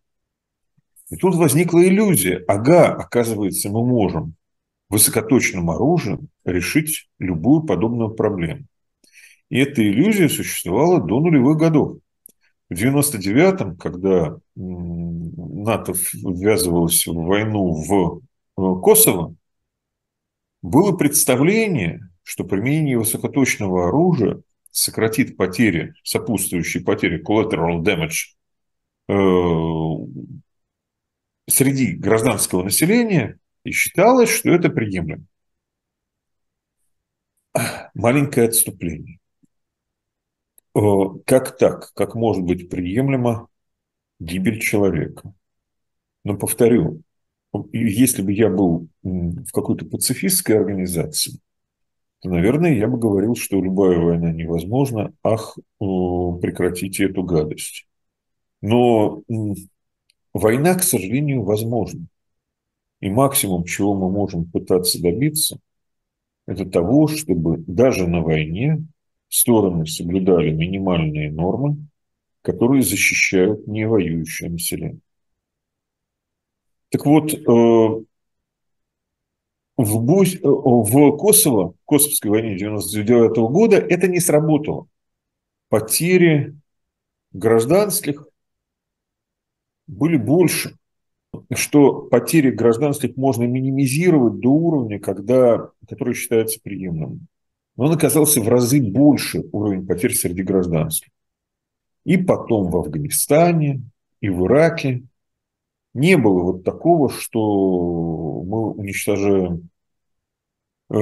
[1.09, 2.43] И тут возникла иллюзия.
[2.47, 4.35] Ага, оказывается, мы можем
[4.89, 8.65] высокоточным оружием решить любую подобную проблему.
[9.49, 11.99] И эта иллюзия существовала до нулевых годов.
[12.69, 18.17] В 99-м, когда НАТО ввязывалось в войну в
[18.57, 19.35] э, Косово,
[20.62, 24.41] было представление, что применение высокоточного оружия
[24.72, 28.36] сократит потери, сопутствующие потери collateral damage
[29.08, 29.14] э,
[31.49, 35.26] среди гражданского населения, и считалось, что это приемлемо.
[37.93, 39.20] Маленькое отступление.
[40.76, 40.80] Э,
[41.26, 41.93] как так?
[41.93, 43.47] Как может быть приемлемо
[44.20, 45.34] гибель человека?
[46.24, 47.01] Но повторю,
[47.71, 51.39] если бы я был в какой-то пацифистской организации,
[52.21, 57.87] то, наверное, я бы говорил, что любая война невозможна, ах, прекратите эту гадость.
[58.61, 59.23] Но
[60.33, 62.07] война, к сожалению, возможна.
[62.99, 65.59] И максимум, чего мы можем пытаться добиться,
[66.47, 68.83] это того, чтобы даже на войне
[69.29, 71.85] стороны соблюдали минимальные нормы,
[72.41, 75.01] которые защищают невоюющее население.
[76.89, 77.41] Так вот, э,
[79.77, 84.88] в, Бось, э, в Косово, в Косовской войне 1999 года это не сработало.
[85.69, 86.55] Потери
[87.33, 88.27] гражданских
[89.85, 90.77] были больше,
[91.53, 97.27] что потери гражданских можно минимизировать до уровня, когда, который считается приемлемым.
[97.75, 101.09] Но он оказался в разы больше уровень потерь среди гражданских.
[102.05, 103.83] И потом в Афганистане,
[104.21, 105.03] и в Ираке,
[105.97, 109.69] не было вот такого, что мы уничтожаем,
[110.89, 110.95] э,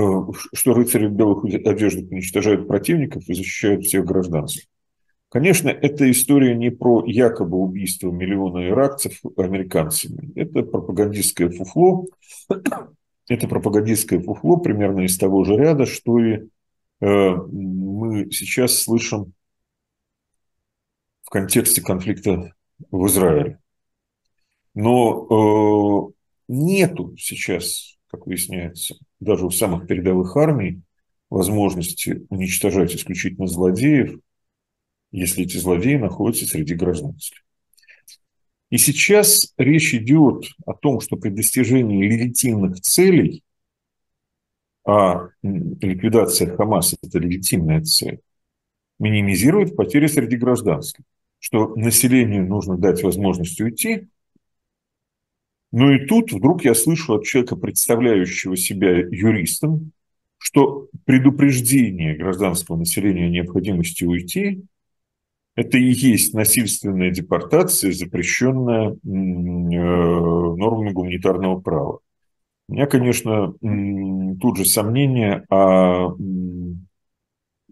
[0.53, 4.63] что рыцари в белых одеждах уничтожают противников и защищают всех гражданских.
[5.29, 10.31] Конечно, эта история не про якобы убийство миллиона иракцев американцами.
[10.35, 12.05] Это пропагандистское фуфло.
[13.27, 16.47] Это пропагандистское фуфло примерно из того же ряда, что и
[17.01, 19.33] э, мы сейчас слышим
[21.23, 22.53] в контексте конфликта
[22.91, 23.59] в Израиле.
[24.76, 26.13] Но э,
[26.49, 30.82] нету сейчас, как выясняется, даже у самых передовых армий
[31.30, 34.19] возможности уничтожать исключительно злодеев,
[35.11, 37.39] если эти злодеи находятся среди гражданских.
[38.69, 43.43] И сейчас речь идет о том, что при достижении легитимных целей,
[44.86, 48.19] а ликвидация Хамаса– это легитимная цель,
[48.99, 51.05] минимизировать потери среди гражданских,
[51.39, 54.09] что населению нужно дать возможность уйти,
[55.72, 59.91] ну и тут вдруг я слышу от человека, представляющего себя юристом,
[60.38, 64.63] что предупреждение гражданского населения о необходимости уйти–
[65.55, 71.99] это и есть насильственная депортация, запрещенная э, нормами гуманитарного права.
[72.68, 73.53] У меня, конечно,
[74.41, 76.09] тут же сомнение, а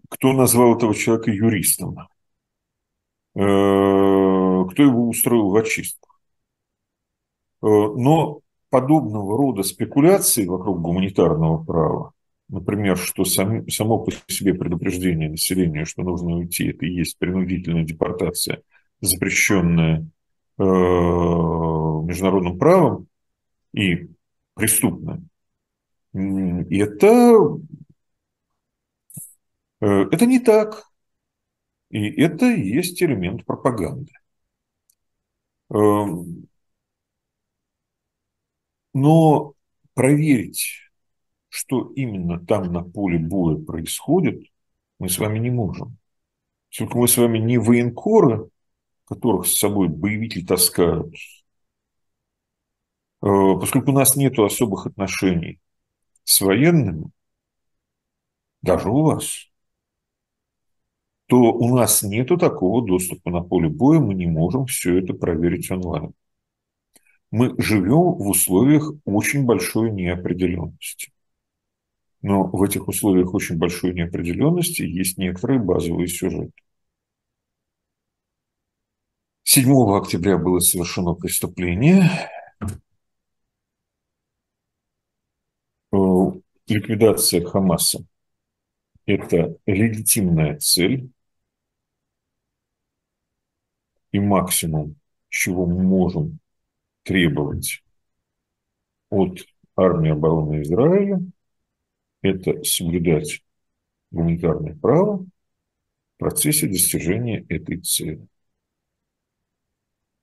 [0.08, 1.98] кто назвал этого человека юристом?
[3.34, 6.13] Э, кто его устроил в очистку?
[7.64, 12.12] Э, но подобного рода спекуляции вокруг гуманитарного права,
[12.48, 17.84] например, что сам, само по себе предупреждение населения, что нужно уйти, это и есть принудительная
[17.84, 18.60] депортация,
[19.00, 20.06] запрещенная
[20.58, 23.06] э, международным правом
[23.72, 24.08] и
[24.52, 25.22] преступная,
[26.12, 27.58] это,
[29.80, 30.84] э, это не так.
[31.90, 34.12] И это и есть элемент пропаганды.
[38.94, 39.54] Но
[39.94, 40.64] проверить,
[41.48, 44.42] что именно там на поле боя происходит,
[44.98, 45.98] мы с вами не можем.
[46.76, 48.48] Только мы с вами не военкоры,
[49.04, 51.16] которых с собой боевики таскают, э,
[53.22, 55.60] поскольку у нас нет особых отношений
[56.24, 57.10] с военными,
[58.62, 59.50] даже у вас,
[61.26, 65.70] то у нас нет такого доступа на поле боя, мы не можем все это проверить
[65.70, 66.14] онлайн
[67.34, 71.12] мы живем в условиях очень большой неопределенности.
[72.22, 76.52] Но в этих условиях очень большой неопределенности есть некоторые базовые сюжеты.
[79.42, 82.08] 7 октября было совершено преступление.
[85.92, 85.96] Э,
[86.68, 88.04] ликвидация Хамаса–
[89.06, 91.10] это легитимная цель
[94.12, 94.94] и максимум,
[95.30, 96.38] чего мы можем
[97.04, 97.82] требовать
[99.10, 99.46] от
[99.76, 101.20] армии обороны Израиля–
[102.22, 103.42] это соблюдать
[104.10, 108.26] гуманитарное право в процессе достижения этой цели.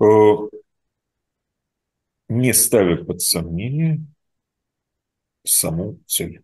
[0.01, 0.05] Э,
[2.29, 4.01] не ставя под сомнение
[5.43, 6.41] саму цель.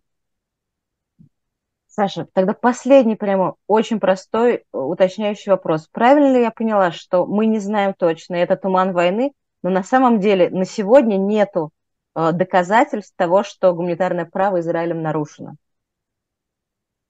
[1.86, 5.88] Саша, тогда последний прямо очень простой уточняющий вопрос.
[5.88, 9.32] Правильно ли я поняла, что мы не знаем точно, это туман войны,
[9.62, 11.70] но на самом деле на сегодня нету
[12.14, 15.56] э, доказательств того, что гуманитарное право Израилем нарушено.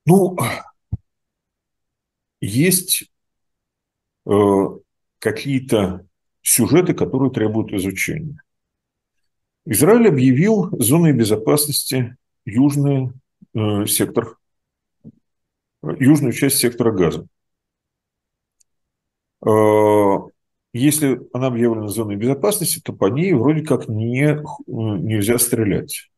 [0.06, 0.36] Ну,
[2.40, 3.10] есть
[4.26, 4.30] э,
[5.18, 6.06] какие-то
[6.42, 8.42] сюжеты, которые требуют изучения.
[9.66, 13.12] Израиль объявил зоной безопасности южный
[13.54, 14.38] э, сектор,
[15.82, 17.26] южную часть сектора газа.
[19.44, 19.48] Э,
[20.72, 26.10] если она объявлена зоной безопасности, то по ней вроде как не, нельзя стрелять.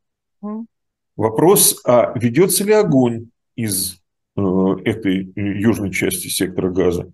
[1.17, 4.01] Вопрос, а ведется ли огонь из
[4.37, 4.41] э,
[4.85, 7.13] этой южной части сектора газа?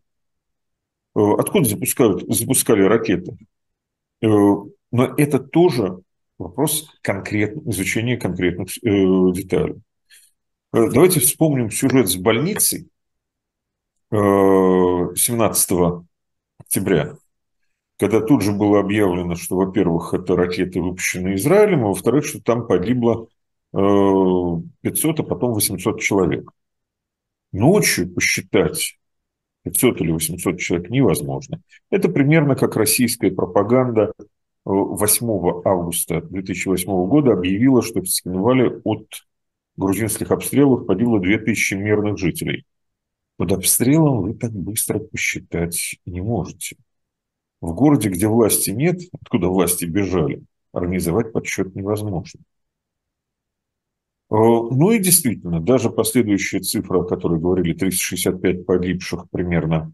[1.16, 3.36] Э, откуда запускают, запускали ракеты?
[4.22, 5.98] Э, но это тоже
[6.38, 9.80] вопрос конкрет, изучения конкретных деталей.
[10.72, 12.88] Давайте вспомним сюжет с больницей
[14.10, 16.02] 17 э,
[16.58, 17.16] октября
[17.98, 22.66] когда тут же было объявлено, что, во-первых, это ракеты, выпущенные Израилем, а во-вторых, что там
[22.66, 23.28] погибло
[23.72, 26.50] 500, э, а потом 800 человек.
[27.52, 28.98] Ночью посчитать
[29.64, 31.60] 500 или 800 человек невозможно.
[31.90, 34.12] Это примерно как российская пропаганда
[34.64, 39.06] 8 э, августа 2008 года объявила, что в Цхинвале от
[39.76, 42.64] грузинских обстрелов погибло 2000 мирных жителей.
[43.36, 46.76] Под обстрелом вы так быстро посчитать не можете.
[47.66, 52.38] В городе, где власти нет, откуда власти бежали, организовать подсчет невозможно.
[54.30, 59.92] Э, ну и действительно, даже последующая цифра, о которой говорили, 365 погибших примерно,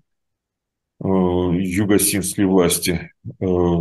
[1.02, 3.30] э, югосинские власти э,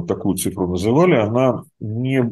[0.07, 2.31] такую цифру называли, она не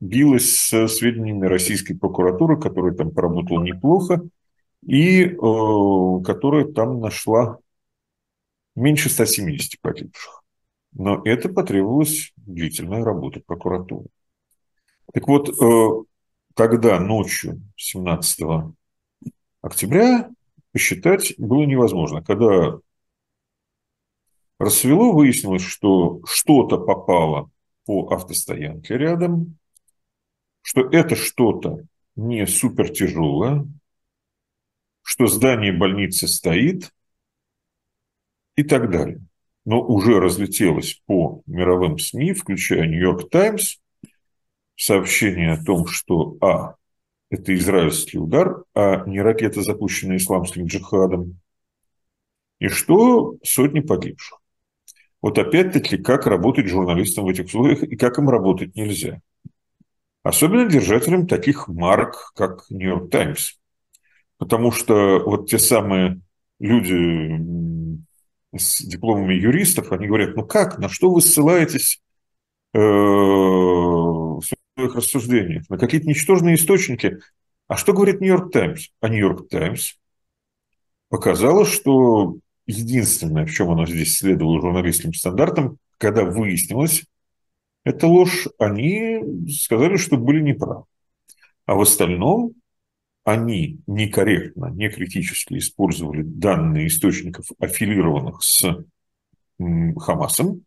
[0.00, 4.28] билась с сведениями российской прокуратуры, которая там поработала неплохо,
[4.86, 7.58] и которая там нашла
[8.76, 10.44] меньше 170 погибших.
[10.92, 14.08] Но это потребовалась длительная работа прокуратуры.
[15.12, 16.04] Так вот, э,
[16.54, 18.74] когда ночью 17
[19.60, 20.30] октября
[20.72, 22.22] посчитать было невозможно.
[22.22, 22.78] Когда
[24.58, 27.50] рассвело, выяснилось, что что-то попало
[27.84, 29.58] по автостоянке рядом,
[30.62, 31.86] что это что-то
[32.16, 33.66] не супер тяжелое,
[35.02, 36.92] что здание больницы стоит
[38.56, 39.27] и так далее
[39.68, 43.76] но уже разлетелось по мировым СМИ, включая Нью-Йорк Таймс,
[44.76, 46.76] сообщение о том, что А.
[47.28, 51.38] это израильский удар, а не ракета, запущенная исламским джихадом.
[52.60, 54.38] И что сотни погибших.
[55.20, 59.20] Вот опять-таки, как работать журналистам в этих условиях и как им работать нельзя.
[60.22, 63.58] Особенно держателям таких марок, как «Нью-Йорк Таймс».
[64.38, 66.22] Потому что вот те самые
[66.58, 67.36] люди
[68.56, 72.00] с дипломами юристов, они говорят, ну как, на что вы ссылаетесь
[72.74, 75.68] э, в своих рассуждениях?
[75.68, 77.18] На какие-то ничтожные источники.
[77.66, 78.88] А что говорит Нью-Йорк Таймс?
[79.00, 79.94] А Нью-Йорк Таймс
[81.08, 87.04] показала, что единственное, в чем она здесь следовала журналистским стандартам, когда выяснилось,
[87.84, 89.20] это ложь, они
[89.50, 90.84] сказали, что были неправы.
[91.66, 92.52] А в остальном
[93.28, 98.64] они некорректно, некритически использовали данные источников, аффилированных с
[99.58, 100.64] Хамасом,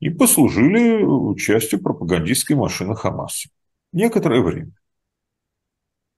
[0.00, 3.50] и послужили частью пропагандистской машины Хамаса.
[3.92, 4.72] Некоторое время.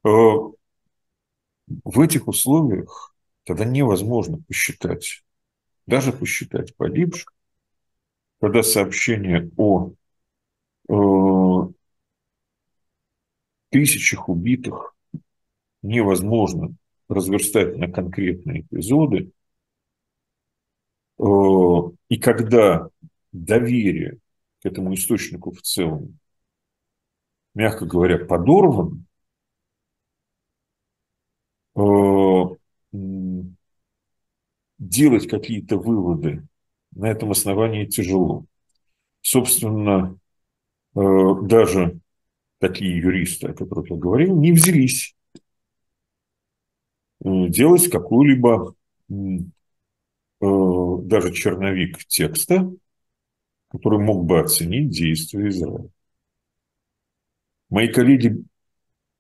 [0.05, 3.13] Э, в этих условиях
[3.43, 5.25] тогда невозможно посчитать,
[5.87, 7.33] даже посчитать погибших,
[8.41, 9.91] когда сообщение о
[10.89, 11.73] э,
[13.71, 14.95] тысячах убитых
[15.83, 16.75] невозможно
[17.09, 19.33] разверстать на конкретные эпизоды.
[21.19, 21.25] Э,
[22.09, 22.89] и когда
[23.33, 24.19] доверие
[24.63, 26.19] к этому источнику в целом,
[27.55, 29.05] мягко говоря, подорвано,
[31.77, 31.81] э,
[34.79, 36.47] делать какие-то выводы
[36.93, 38.47] на этом основании тяжело.
[39.21, 40.19] Собственно,
[40.95, 41.01] э,
[41.43, 42.01] даже
[42.59, 45.17] такие юристы, о которых я говорил, не взялись
[47.21, 48.75] делать какую-либо
[49.11, 49.15] э,
[50.41, 52.71] даже черновик текста,
[53.71, 55.91] который мог бы оценить действия Израиля.
[57.71, 58.45] Мои коллеги,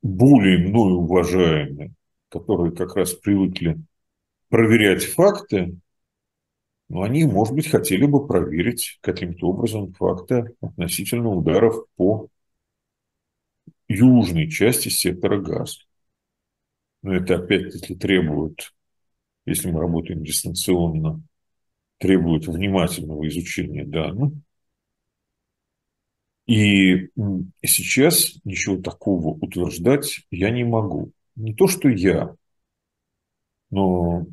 [0.03, 1.93] более мною уважаемые,
[2.29, 3.79] которые как раз привыкли
[4.49, 5.77] проверять факты,
[6.89, 12.29] но они, может быть, хотели бы проверить каким-то образом факты относительно ударов по
[13.89, 15.88] южной части сектора Газа.
[17.03, 18.73] Но это опять-таки требует,
[19.47, 21.23] если мы работаем дистанционно,
[21.99, 24.33] требует внимательного изучения данных.
[26.47, 27.11] И
[27.63, 31.13] сейчас ничего такого утверждать я не могу.
[31.37, 32.35] Не то, что я,
[33.71, 34.27] но,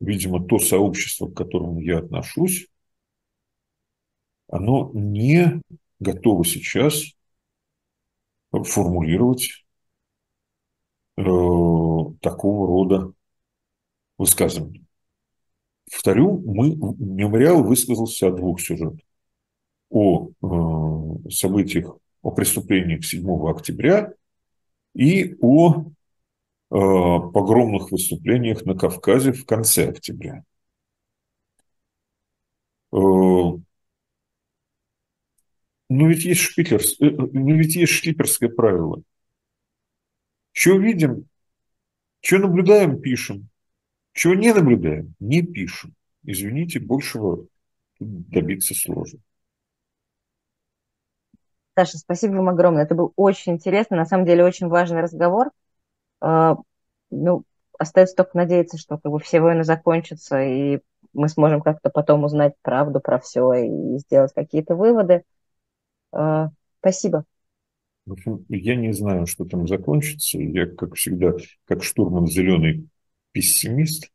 [0.00, 2.68] видимо, то сообщество, к которому я отношусь,
[4.48, 5.60] оно не
[6.00, 7.04] готово сейчас
[8.50, 9.64] формулировать
[12.20, 13.12] такого рода
[14.18, 14.84] высказывания.
[15.90, 19.00] Повторю, мы, мемориал высказался о двух сюжетах.
[19.90, 24.12] О э, событиях, о преступлениях 7 октября
[24.94, 25.84] и о э,
[26.70, 30.44] погромных выступлениях на Кавказе в конце октября.
[32.92, 33.62] Э, но
[35.88, 39.02] ведь есть, шпиклерс, э, но ведь есть шкиперское правило.
[40.60, 41.26] Что видим,
[42.20, 43.48] что наблюдаем, пишем.
[44.12, 45.94] Чего не наблюдаем, не пишем.
[46.22, 47.46] Извините, большего
[47.98, 49.20] добиться сложно.
[51.74, 52.82] Саша, спасибо вам огромное.
[52.82, 55.50] Это был очень интересный, на самом деле очень важный разговор.
[56.20, 56.56] А,
[57.10, 57.44] ну,
[57.78, 60.80] остается только надеяться, что как бы, все войны закончатся, и
[61.14, 65.24] мы сможем как-то потом узнать правду про все и сделать какие-то выводы.
[66.12, 66.50] А,
[66.80, 67.24] спасибо.
[68.06, 70.38] В общем, я не знаю, что там закончится.
[70.38, 72.88] Я, как всегда, как штурман зеленый
[73.32, 74.10] пессимист.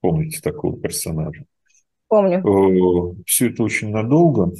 [0.00, 1.44] Помните такого персонажа?
[2.08, 3.16] Помню.
[3.26, 4.52] Все это очень надолго.